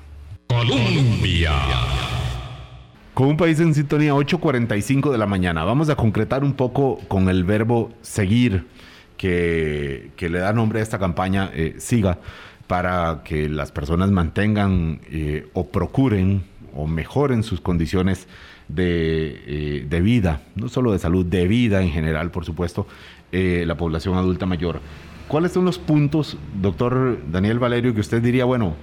[0.46, 1.50] Colombia.
[3.14, 5.64] Con un país en sintonía 8.45 de la mañana.
[5.64, 8.66] Vamos a concretar un poco con el verbo seguir
[9.16, 12.18] que, le da nombre a esta campaña, eh, siga,
[12.68, 18.28] para que las personas mantengan eh, o procuren o mejoren sus condiciones
[18.68, 22.86] de, eh, de, vida, no solo de salud, de vida en general, por supuesto,
[23.32, 24.80] la población adulta mayor.
[25.28, 28.74] ¿Cuáles son los puntos, doctor Daniel Valerio, que usted diría, bueno,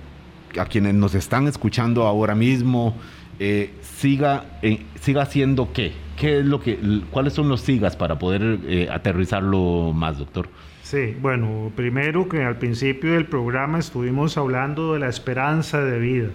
[0.60, 2.96] a quienes nos están escuchando ahora mismo,
[3.40, 5.94] eh, siga, eh, siga haciendo qué?
[6.18, 6.80] ¿Qué es lo que,
[7.12, 10.50] ¿Cuáles son los sigas para poder eh, aterrizarlo más, doctor?
[10.82, 16.30] Sí, bueno, primero que al principio del programa estuvimos hablando de la esperanza de vida.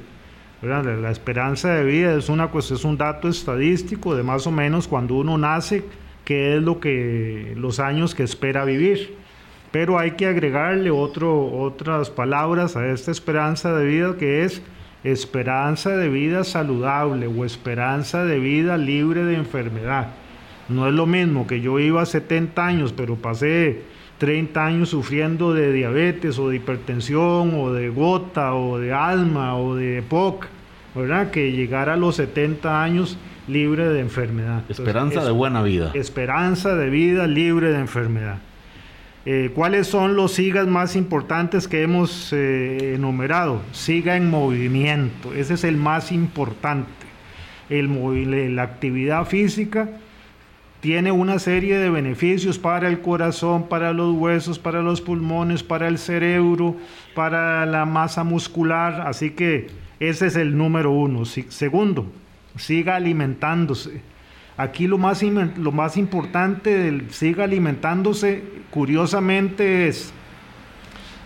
[0.63, 4.87] La esperanza de vida es, una, pues, es un dato estadístico de más o menos
[4.87, 5.83] cuando uno nace,
[6.25, 9.17] qué es lo que, los años que espera vivir.
[9.73, 14.63] Pero hay que agregarle otro, otras palabras a esta esperanza de vida que es
[15.05, 20.09] esperanza de vida saludable o esperanza de vida libre de enfermedad.
[20.69, 23.83] No es lo mismo que yo iba a 70 años, pero pasé
[24.19, 29.75] 30 años sufriendo de diabetes o de hipertensión o de gota o de alma o
[29.75, 30.47] de EPOC,
[30.95, 31.31] ¿verdad?
[31.31, 34.63] Que llegar a los 70 años libre de enfermedad.
[34.69, 35.91] Esperanza de buena vida.
[35.95, 38.39] Esperanza de vida libre de enfermedad.
[39.25, 43.63] Eh, ¿Cuáles son los SIGAs más importantes que hemos eh, enumerado?
[43.71, 46.91] Siga en movimiento, ese es el más importante.
[47.71, 49.89] El, la actividad física
[50.81, 55.87] tiene una serie de beneficios para el corazón, para los huesos, para los pulmones, para
[55.87, 56.77] el cerebro,
[57.15, 59.69] para la masa muscular, así que
[60.01, 61.25] ese es el número uno.
[61.25, 62.11] segundo,
[62.57, 64.12] siga alimentándose
[64.57, 70.13] Aquí lo más, lo más importante del siga alimentándose, curiosamente, es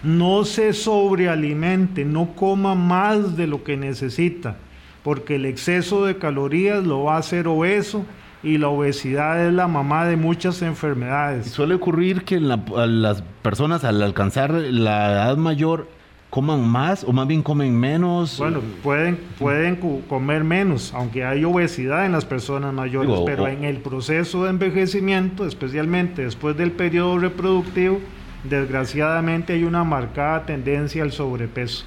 [0.03, 4.57] no se sobrealimente, no coma más de lo que necesita,
[5.03, 8.05] porque el exceso de calorías lo va a hacer obeso
[8.43, 11.51] y la obesidad es la mamá de muchas enfermedades.
[11.51, 15.89] Suele ocurrir que las personas al alcanzar la edad mayor
[16.31, 18.39] coman más o más bien comen menos.
[18.39, 19.77] Bueno, pueden, pueden
[20.09, 25.47] comer menos, aunque hay obesidad en las personas mayores, pero en el proceso de envejecimiento,
[25.47, 28.01] especialmente después del periodo reproductivo,
[28.45, 31.85] desgraciadamente hay una marcada tendencia al sobrepeso,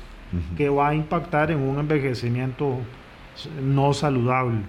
[0.58, 2.78] que va a impactar en un envejecimiento
[3.62, 4.62] no saludable.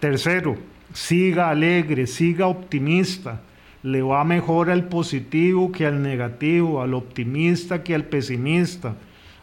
[0.00, 0.56] Tercero,
[0.92, 3.40] siga alegre, siga optimista.
[3.82, 8.94] Le va mejor al positivo que al negativo, al optimista que al pesimista,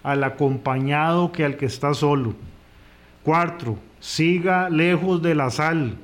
[0.04, 2.36] al acompañado que al que está solo.
[3.24, 5.96] Cuatro, siga lejos de la sal,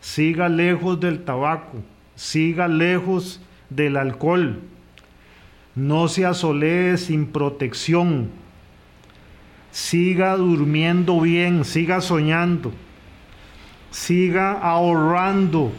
[0.00, 1.78] siga lejos del tabaco,
[2.14, 4.60] siga lejos del alcohol.
[5.74, 8.30] No se asolee sin protección.
[9.72, 12.72] Siga durmiendo bien, siga soñando
[13.94, 15.72] siga ahorrando.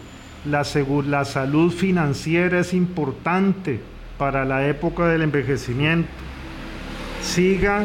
[0.45, 0.63] La,
[1.07, 3.79] la salud financiera es importante
[4.17, 6.09] para la época del envejecimiento.
[7.21, 7.83] Siga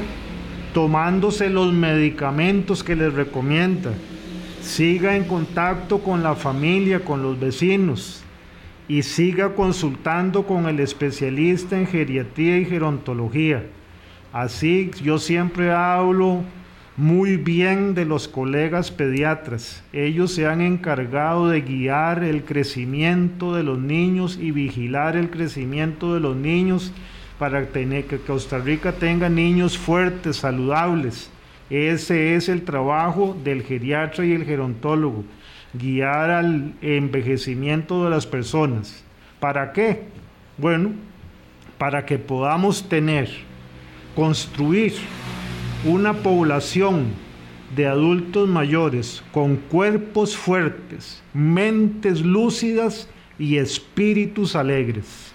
[0.74, 3.92] tomándose los medicamentos que les recomienda.
[4.60, 8.22] Siga en contacto con la familia, con los vecinos.
[8.88, 13.64] Y siga consultando con el especialista en geriatría y gerontología.
[14.32, 16.44] Así yo siempre hablo
[16.96, 19.82] muy bien de los colegas pediatras.
[19.92, 26.14] Ellos se han encargado de guiar el crecimiento de los niños y vigilar el crecimiento
[26.14, 26.92] de los niños
[27.38, 31.30] para tener, que Costa Rica tenga niños fuertes, saludables.
[31.70, 35.24] Ese es el trabajo del geriatra y el gerontólogo,
[35.72, 39.02] guiar al envejecimiento de las personas.
[39.38, 40.02] ¿Para qué?
[40.58, 40.90] Bueno,
[41.78, 43.30] para que podamos tener,
[44.14, 44.92] construir
[45.84, 47.06] una población
[47.74, 53.08] de adultos mayores con cuerpos fuertes, mentes lúcidas
[53.38, 55.32] y espíritus alegres.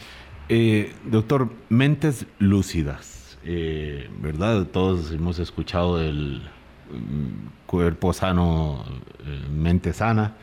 [0.50, 4.68] Eh, doctor, mentes lúcidas, eh, ¿verdad?
[4.68, 6.43] Todos hemos escuchado del
[6.91, 8.86] mm, cuerpo sano,
[9.26, 10.36] eh, mente sana.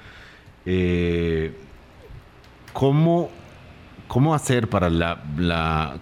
[2.73, 3.31] ¿cómo,
[4.09, 4.89] ¿Cómo hacer para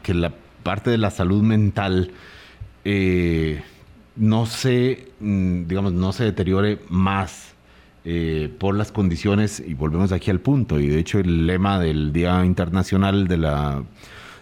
[0.03, 0.33] que la
[0.63, 2.13] parte de la salud mental
[4.21, 7.55] no se, mm, digamos, no se deteriore más
[8.05, 12.13] eh, por las condiciones, y volvemos aquí al punto, y de hecho el lema del
[12.13, 13.83] Día Internacional de, la,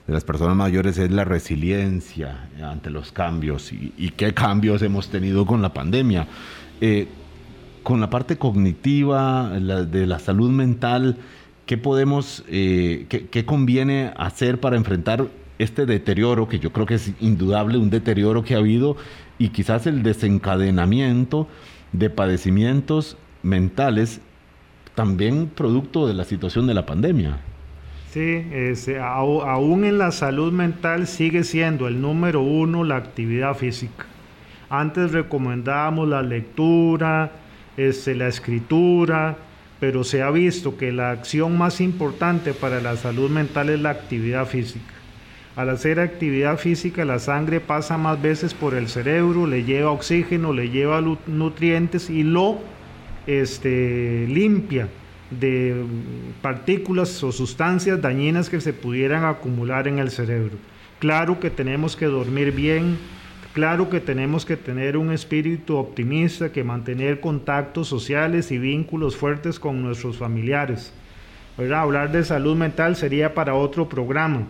[0.06, 5.46] de las Personas Mayores es la resiliencia ante los cambios, y, qué cambios hemos tenido
[5.46, 6.26] con la pandemia.
[6.80, 7.06] Eh,
[7.84, 11.16] con la parte cognitiva, de la salud mental,
[11.66, 15.28] ¿qué podemos, eh, qué conviene hacer para enfrentar
[15.58, 18.96] este deterioro, que yo creo que es indudable un deterioro que ha habido
[19.38, 21.48] y quizás el desencadenamiento
[21.92, 24.20] de padecimientos mentales
[24.94, 27.38] también producto de la situación de la pandemia.
[28.12, 28.44] Sí,
[29.00, 34.06] aún en la salud mental sigue siendo el número uno la actividad física.
[34.70, 37.30] Antes recomendábamos la lectura,
[37.76, 39.36] este, la escritura,
[39.78, 43.90] pero se ha visto que la acción más importante para la salud mental es la
[43.90, 44.97] actividad física.
[45.58, 50.52] Al hacer actividad física, la sangre pasa más veces por el cerebro, le lleva oxígeno,
[50.52, 52.60] le lleva nutrientes y lo
[53.26, 54.88] este, limpia
[55.32, 55.82] de
[56.42, 60.56] partículas o sustancias dañinas que se pudieran acumular en el cerebro.
[61.00, 62.96] Claro que tenemos que dormir bien,
[63.52, 69.58] claro que tenemos que tener un espíritu optimista, que mantener contactos sociales y vínculos fuertes
[69.58, 70.92] con nuestros familiares.
[71.58, 74.46] Hablar de salud mental sería para otro programa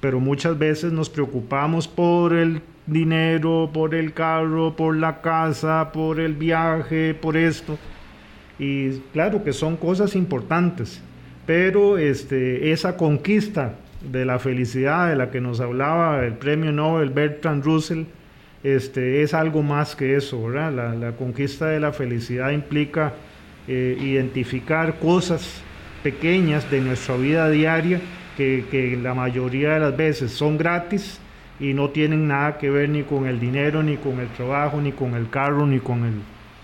[0.00, 6.20] pero muchas veces nos preocupamos por el dinero, por el carro, por la casa, por
[6.20, 7.78] el viaje, por esto.
[8.58, 11.00] Y claro que son cosas importantes,
[11.46, 17.10] pero este, esa conquista de la felicidad de la que nos hablaba el premio Nobel
[17.10, 18.04] Bertrand Russell,
[18.62, 20.94] este, es algo más que eso, ¿verdad?
[20.94, 23.12] La, conquista de la felicidad implica
[23.68, 25.62] eh, identificar cosas
[26.02, 28.00] pequeñas de nuestra vida diaria
[28.38, 31.18] que, la mayoría de las veces son gratis
[31.58, 34.92] y no tienen nada que ver ni con el dinero, ni con el trabajo, ni
[34.92, 36.14] con el carro, ni con el,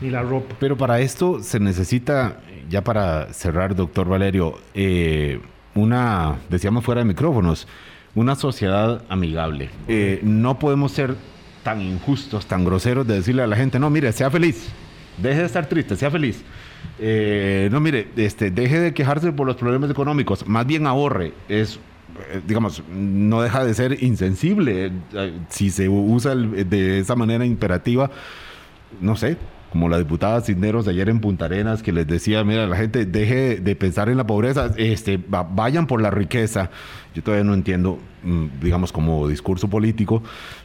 [0.00, 0.54] ni la ropa.
[0.60, 5.40] Pero para esto se necesita, ya para cerrar, doctor Valerio, eh,
[5.74, 7.66] una, decíamos fuera de micrófonos,
[8.14, 9.68] una sociedad amigable.
[9.88, 11.16] Eh, no podemos ser
[11.64, 14.68] tan injustos, tan groseros de decirle a la gente, no, mire, sea feliz,
[15.18, 16.44] deje de estar triste, sea feliz.
[16.99, 21.32] Eh, no, mire, este, deje de quejarse por los problemas económicos, más bien ahorre.
[21.49, 21.76] Es,
[22.30, 28.11] eh, digamos, no deja de ser insensible eh, si se usa de esa manera imperativa.
[29.01, 29.37] No sé,
[29.74, 33.57] como la diputada Cisneros ayer en Punta Arenas, que les decía, mira, la gente deje
[33.57, 36.70] de pensar en la pobreza, este, vayan por la riqueza.
[37.12, 40.22] Yo todavía no entiendo, mm, digamos, como discurso político,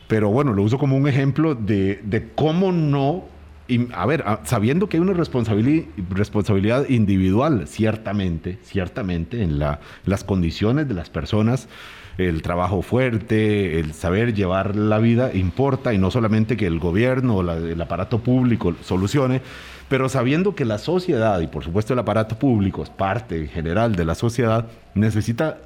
[0.07, 3.25] pero bueno, lo uso como un ejemplo de, de cómo no
[3.69, 10.87] y, a ver, sabiendo que hay una responsabilidad, individual, ciertamente, ciertamente, en la, las condiciones
[10.87, 11.69] de las personas,
[12.17, 17.37] el trabajo fuerte, el saber llevar la vida importa, y no solamente que el gobierno
[17.37, 19.41] o el aparato público solucione,
[19.87, 24.05] pero sabiendo que la sociedad, y por supuesto el aparato público es parte general de
[24.05, 25.57] la sociedad, necesita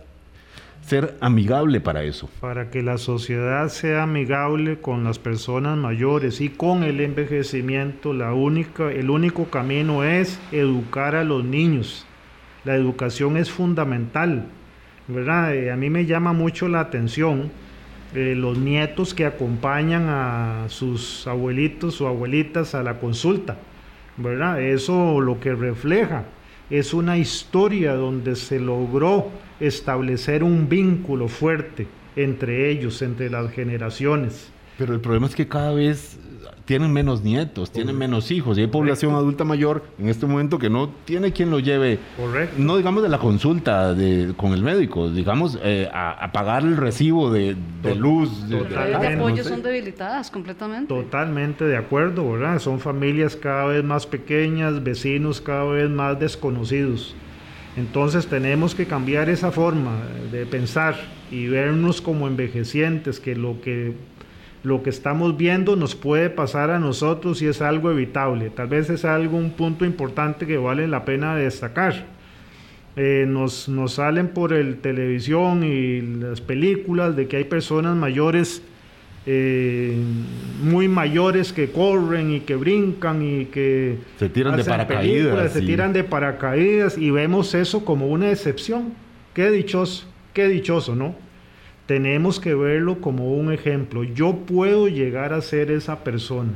[0.86, 2.30] ser amigable para eso.
[2.40, 8.34] Para que la sociedad sea amigable con las personas mayores y con el envejecimiento, la
[8.34, 12.06] única, el único camino es educar a los niños.
[12.66, 14.48] La educación es fundamental.
[15.08, 15.56] ¿verdad?
[15.56, 17.52] Eh, a mí me llama mucho la atención
[18.14, 23.58] eh, los nietos que acompañan a sus abuelitos o abuelitas a la consulta.
[24.18, 24.62] ¿verdad?
[24.62, 26.26] Eso lo que refleja
[26.70, 34.52] es una historia donde se logró establecer un vínculo fuerte entre ellos, entre las generaciones.
[34.78, 36.18] Pero el problema es que cada vez
[36.66, 40.70] tienen menos nietos, tienen menos hijos y hay población adulta mayor en este momento que
[40.70, 42.56] no tiene quien lo lleve, Correcto.
[42.58, 47.32] no digamos de la consulta de, con el médico, digamos eh, a, pagar el recibo
[47.32, 47.56] de,
[47.96, 48.50] luz.
[48.50, 50.88] De, de, apoyo son debilitadas completamente.
[50.88, 52.60] Totalmente de acuerdo, ¿verdad?
[52.60, 57.16] Son familias cada vez más pequeñas, vecinos cada vez más desconocidos.
[57.76, 59.98] Entonces tenemos que cambiar esa forma
[60.32, 60.96] de pensar
[61.32, 63.94] y vernos como envejecientes, que lo que
[64.64, 68.50] lo que estamos viendo nos puede pasar a nosotros y es algo evitable.
[68.50, 72.06] Tal vez es algo, un punto importante que vale la pena destacar.
[72.96, 78.62] Eh, nos, nos, salen por el televisión y las películas de que hay personas mayores,
[79.26, 79.98] eh,
[80.62, 85.52] muy mayores que corren y que brincan y que se tiran de paracaídas.
[85.52, 88.94] Se tiran de paracaídas y vemos eso como una excepción.
[89.34, 91.16] Qué dichoso, qué dichoso, ¿no?
[91.94, 94.04] Tenemos que verlo como un ejemplo.
[94.04, 96.54] Yo puedo llegar a ser esa persona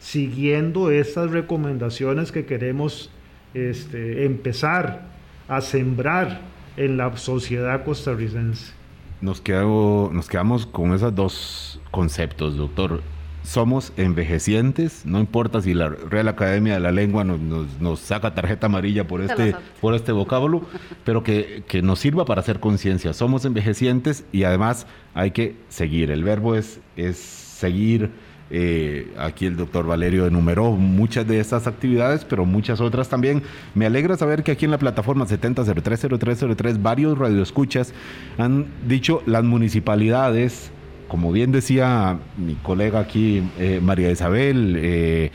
[0.00, 3.08] siguiendo estas recomendaciones que queremos
[3.54, 5.06] este, empezar
[5.46, 6.40] a sembrar
[6.76, 8.72] en la sociedad costarricense.
[9.20, 13.00] Nos, nos quedamos con esos dos conceptos, doctor
[13.44, 19.06] somos envejecientes, no importa si la Real Academia de la Lengua nos, saca tarjeta amarilla
[19.06, 20.62] por este, por este vocábulo,
[21.04, 23.12] pero que, nos sirva para hacer conciencia.
[23.12, 26.10] Somos envejecientes y además hay que seguir.
[26.10, 28.10] El verbo es, es seguir.
[28.50, 33.42] Eh, aquí el doctor Valerio enumeró muchas de estas actividades, pero muchas otras también.
[33.74, 37.92] Me alegra saber que aquí en la plataforma 70030303 varios radioescuchas
[38.38, 40.70] han dicho las municipalidades
[41.14, 45.30] como bien decía mi colega aquí, eh, María Isabel, eh,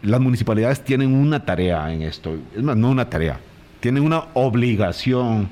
[0.00, 3.38] las municipalidades tienen una tarea en esto, es más, no una tarea,
[3.80, 5.50] tienen una obligación.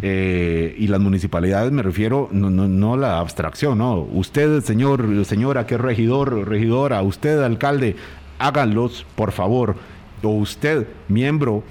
[0.00, 3.98] Eh, y las municipalidades me refiero no, no, no la abstracción, no.
[4.00, 7.96] Usted, señor, señora, que es regidor, regidora, usted, alcalde,
[8.38, 9.76] háganlos, por favor.
[10.22, 11.64] O usted, miembro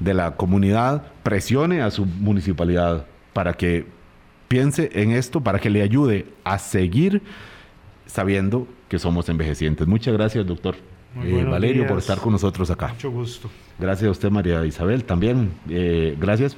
[0.00, 3.86] de la comunidad, presione a su municipalidad para que
[4.48, 7.22] piense en esto para que le ayude a seguir
[8.06, 9.86] sabiendo que somos envejecientes.
[9.86, 10.76] Muchas gracias, doctor
[11.22, 12.88] eh, Valerio, por estar con nosotros acá.
[12.88, 13.50] Mucho gusto.
[13.78, 15.52] Gracias a usted, María Isabel, también.
[15.68, 16.56] Eh, gracias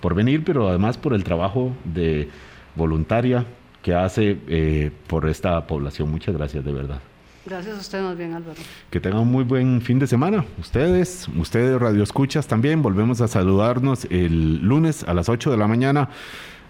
[0.00, 2.28] por venir, pero además por el trabajo de
[2.74, 3.44] voluntaria
[3.82, 6.10] que hace eh, por esta población.
[6.10, 7.00] Muchas gracias, de verdad.
[7.46, 8.60] Gracias a usted más bien, Álvaro.
[8.90, 10.44] Que tengan un muy buen fin de semana.
[10.58, 12.82] Ustedes, ustedes Radio Escuchas también.
[12.82, 16.10] Volvemos a saludarnos el lunes a las 8 de la mañana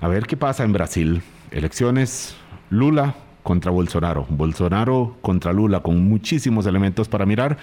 [0.00, 1.22] a ver qué pasa en Brasil.
[1.50, 2.36] Elecciones
[2.70, 4.26] Lula contra Bolsonaro.
[4.28, 7.58] Bolsonaro contra Lula con muchísimos elementos para mirar.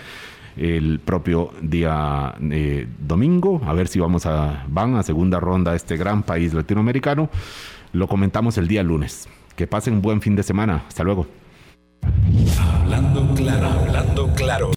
[0.56, 5.76] El propio día eh, domingo, a ver si vamos a, van a segunda ronda a
[5.76, 7.30] este gran país latinoamericano.
[7.94, 9.28] Lo comentamos el día lunes.
[9.56, 10.84] Que pasen un buen fin de semana.
[10.88, 11.28] Hasta luego.
[12.60, 14.72] Hablando claro, hablando claro.